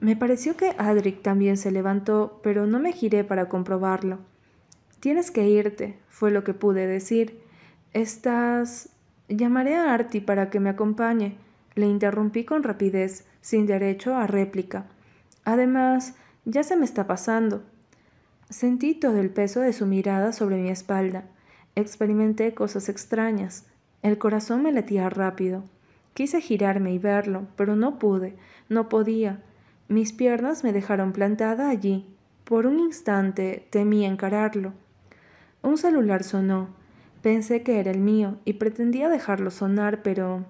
Me 0.00 0.16
pareció 0.16 0.56
que 0.56 0.74
Adric 0.76 1.22
también 1.22 1.56
se 1.56 1.70
levantó, 1.70 2.40
pero 2.42 2.66
no 2.66 2.80
me 2.80 2.92
giré 2.92 3.22
para 3.22 3.48
comprobarlo. 3.48 4.18
Tienes 4.98 5.30
que 5.30 5.48
irte, 5.48 5.96
fue 6.08 6.32
lo 6.32 6.42
que 6.42 6.54
pude 6.54 6.88
decir. 6.88 7.40
Estás. 7.92 8.90
Llamaré 9.28 9.76
a 9.76 9.94
Artie 9.94 10.20
para 10.20 10.50
que 10.50 10.58
me 10.58 10.70
acompañe. 10.70 11.36
Le 11.76 11.86
interrumpí 11.86 12.44
con 12.44 12.64
rapidez, 12.64 13.28
sin 13.42 13.66
derecho 13.66 14.16
a 14.16 14.26
réplica. 14.26 14.86
Además, 15.44 16.16
ya 16.44 16.64
se 16.64 16.76
me 16.76 16.84
está 16.84 17.06
pasando. 17.06 17.62
Sentí 18.50 18.94
todo 18.94 19.18
el 19.18 19.28
peso 19.28 19.60
de 19.60 19.74
su 19.74 19.84
mirada 19.84 20.32
sobre 20.32 20.56
mi 20.56 20.70
espalda. 20.70 21.24
Experimenté 21.74 22.54
cosas 22.54 22.88
extrañas. 22.88 23.66
El 24.02 24.16
corazón 24.16 24.62
me 24.62 24.72
latía 24.72 25.10
rápido. 25.10 25.64
Quise 26.14 26.40
girarme 26.40 26.94
y 26.94 26.98
verlo, 26.98 27.46
pero 27.56 27.76
no 27.76 27.98
pude, 27.98 28.36
no 28.70 28.88
podía. 28.88 29.42
Mis 29.88 30.14
piernas 30.14 30.64
me 30.64 30.72
dejaron 30.72 31.12
plantada 31.12 31.68
allí. 31.68 32.06
Por 32.44 32.66
un 32.66 32.78
instante 32.78 33.66
temí 33.68 34.06
encararlo. 34.06 34.72
Un 35.60 35.76
celular 35.76 36.24
sonó. 36.24 36.68
Pensé 37.20 37.62
que 37.62 37.80
era 37.80 37.90
el 37.90 38.00
mío 38.00 38.38
y 38.46 38.54
pretendía 38.54 39.10
dejarlo 39.10 39.50
sonar, 39.50 40.02
pero... 40.02 40.46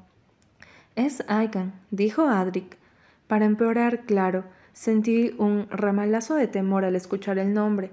Es 0.95 1.25
Aigan, 1.27 1.73
dijo 1.91 2.29
Adric. 2.29 2.77
Para 3.27 3.45
empeorar, 3.45 4.05
claro, 4.05 4.45
Sentí 4.79 5.35
un 5.39 5.67
ramalazo 5.71 6.37
de 6.37 6.47
temor 6.47 6.85
al 6.85 6.95
escuchar 6.95 7.37
el 7.41 7.53
nombre. 7.53 7.91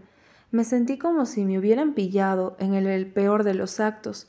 Me 0.51 0.63
sentí 0.63 0.99
como 0.99 1.25
si 1.25 1.43
me 1.43 1.57
hubieran 1.57 1.95
pillado 1.95 2.55
en 2.59 2.75
el, 2.75 3.07
peor 3.07 3.43
de 3.43 3.55
los 3.55 3.79
actos. 3.79 4.27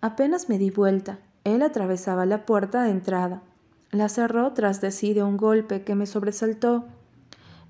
Apenas 0.00 0.48
me 0.48 0.58
di 0.58 0.70
vuelta. 0.70 1.18
Él 1.42 1.60
atravesaba 1.60 2.24
la 2.24 2.46
puerta 2.46 2.84
de 2.84 2.92
entrada. 2.92 3.42
La 3.90 4.08
cerró 4.08 4.52
tras 4.52 4.80
de 4.80 4.92
sí 4.92 5.12
de 5.12 5.24
un 5.24 5.36
golpe 5.36 5.82
que 5.82 5.96
me 5.96 6.06
sobresaltó. 6.06 6.84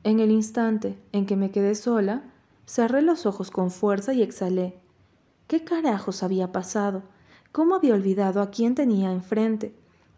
En 0.05 0.21
el 0.21 0.31
instante 0.31 0.99
en 1.13 1.25
que 1.25 1.37
me 1.37 1.51
quedé 1.51 1.75
sola, 1.75 2.21
cerré 2.67 3.01
los 3.01 3.25
ojos 3.25 3.51
con 3.51 3.71
fuerza 3.71 4.13
y 4.13 4.21
exhalé. 4.21 4.75
¿Qué 5.47 5.65
carajos 5.65 6.23
había 6.23 6.53
pasado? 6.53 7.03
¿Cómo 7.51 7.77
había 7.77 7.95
olvidado 7.95 8.43
a 8.43 8.51
quién 8.51 8.75
tenía 8.75 9.11
enfrente? 9.11 9.75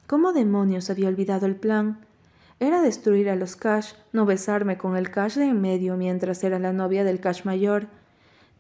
¿Cómo 0.09 0.33
demonios 0.33 0.91
había 0.91 1.07
olvidado 1.07 1.47
el 1.47 1.55
plan? 1.55 2.10
Era 2.61 2.83
destruir 2.83 3.31
a 3.31 3.37
los 3.37 3.57
Cash, 3.57 3.95
no 4.13 4.27
besarme 4.27 4.77
con 4.77 4.95
el 4.95 5.11
Cash 5.11 5.37
de 5.37 5.47
en 5.47 5.63
medio 5.63 5.97
mientras 5.97 6.45
era 6.45 6.59
la 6.59 6.75
novia 6.75 7.05
del 7.05 7.19
Cash 7.19 7.45
mayor. 7.45 7.87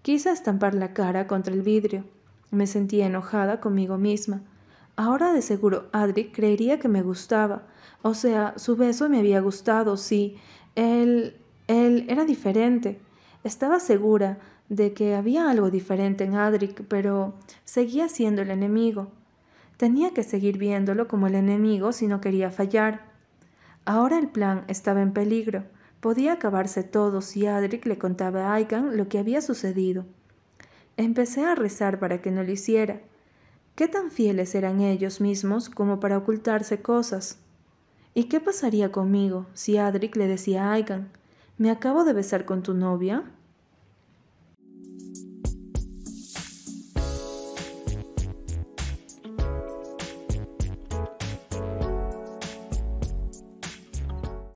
Quise 0.00 0.30
estampar 0.30 0.74
la 0.74 0.94
cara 0.94 1.26
contra 1.26 1.52
el 1.52 1.60
vidrio. 1.60 2.04
Me 2.50 2.66
sentía 2.66 3.06
enojada 3.06 3.60
conmigo 3.60 3.98
misma. 3.98 4.40
Ahora 4.96 5.34
de 5.34 5.42
seguro 5.42 5.90
Adric 5.92 6.34
creería 6.34 6.78
que 6.78 6.88
me 6.88 7.02
gustaba. 7.02 7.64
O 8.00 8.14
sea, 8.14 8.54
su 8.56 8.74
beso 8.74 9.10
me 9.10 9.18
había 9.18 9.40
gustado, 9.40 9.98
sí. 9.98 10.38
Él... 10.76 11.36
él 11.66 12.06
era 12.08 12.24
diferente. 12.24 12.98
Estaba 13.44 13.80
segura 13.80 14.38
de 14.70 14.94
que 14.94 15.14
había 15.14 15.50
algo 15.50 15.70
diferente 15.70 16.24
en 16.24 16.36
Adric, 16.36 16.84
pero 16.88 17.34
seguía 17.66 18.08
siendo 18.08 18.40
el 18.40 18.50
enemigo. 18.50 19.08
Tenía 19.76 20.14
que 20.14 20.22
seguir 20.22 20.56
viéndolo 20.56 21.06
como 21.06 21.26
el 21.26 21.34
enemigo 21.34 21.92
si 21.92 22.06
no 22.06 22.22
quería 22.22 22.50
fallar. 22.50 23.09
Ahora 23.84 24.18
el 24.18 24.28
plan 24.28 24.64
estaba 24.68 25.02
en 25.02 25.12
peligro. 25.12 25.64
Podía 26.00 26.34
acabarse 26.34 26.82
todo 26.82 27.20
si 27.20 27.46
Adric 27.46 27.86
le 27.86 27.98
contaba 27.98 28.48
a 28.48 28.54
Aigan 28.54 28.96
lo 28.96 29.08
que 29.08 29.18
había 29.18 29.40
sucedido. 29.42 30.06
Empecé 30.96 31.44
a 31.44 31.54
rezar 31.54 31.98
para 31.98 32.20
que 32.20 32.30
no 32.30 32.42
lo 32.42 32.52
hiciera. 32.52 33.00
¿Qué 33.74 33.88
tan 33.88 34.10
fieles 34.10 34.54
eran 34.54 34.80
ellos 34.80 35.20
mismos 35.20 35.70
como 35.70 36.00
para 36.00 36.18
ocultarse 36.18 36.82
cosas? 36.82 37.38
¿Y 38.12 38.24
qué 38.24 38.40
pasaría 38.40 38.92
conmigo 38.92 39.46
si 39.54 39.78
Adric 39.78 40.16
le 40.16 40.26
decía 40.26 40.66
a 40.68 40.72
Aigan, 40.72 41.10
me 41.58 41.70
acabo 41.70 42.04
de 42.04 42.12
besar 42.12 42.44
con 42.44 42.62
tu 42.62 42.74
novia? 42.74 43.24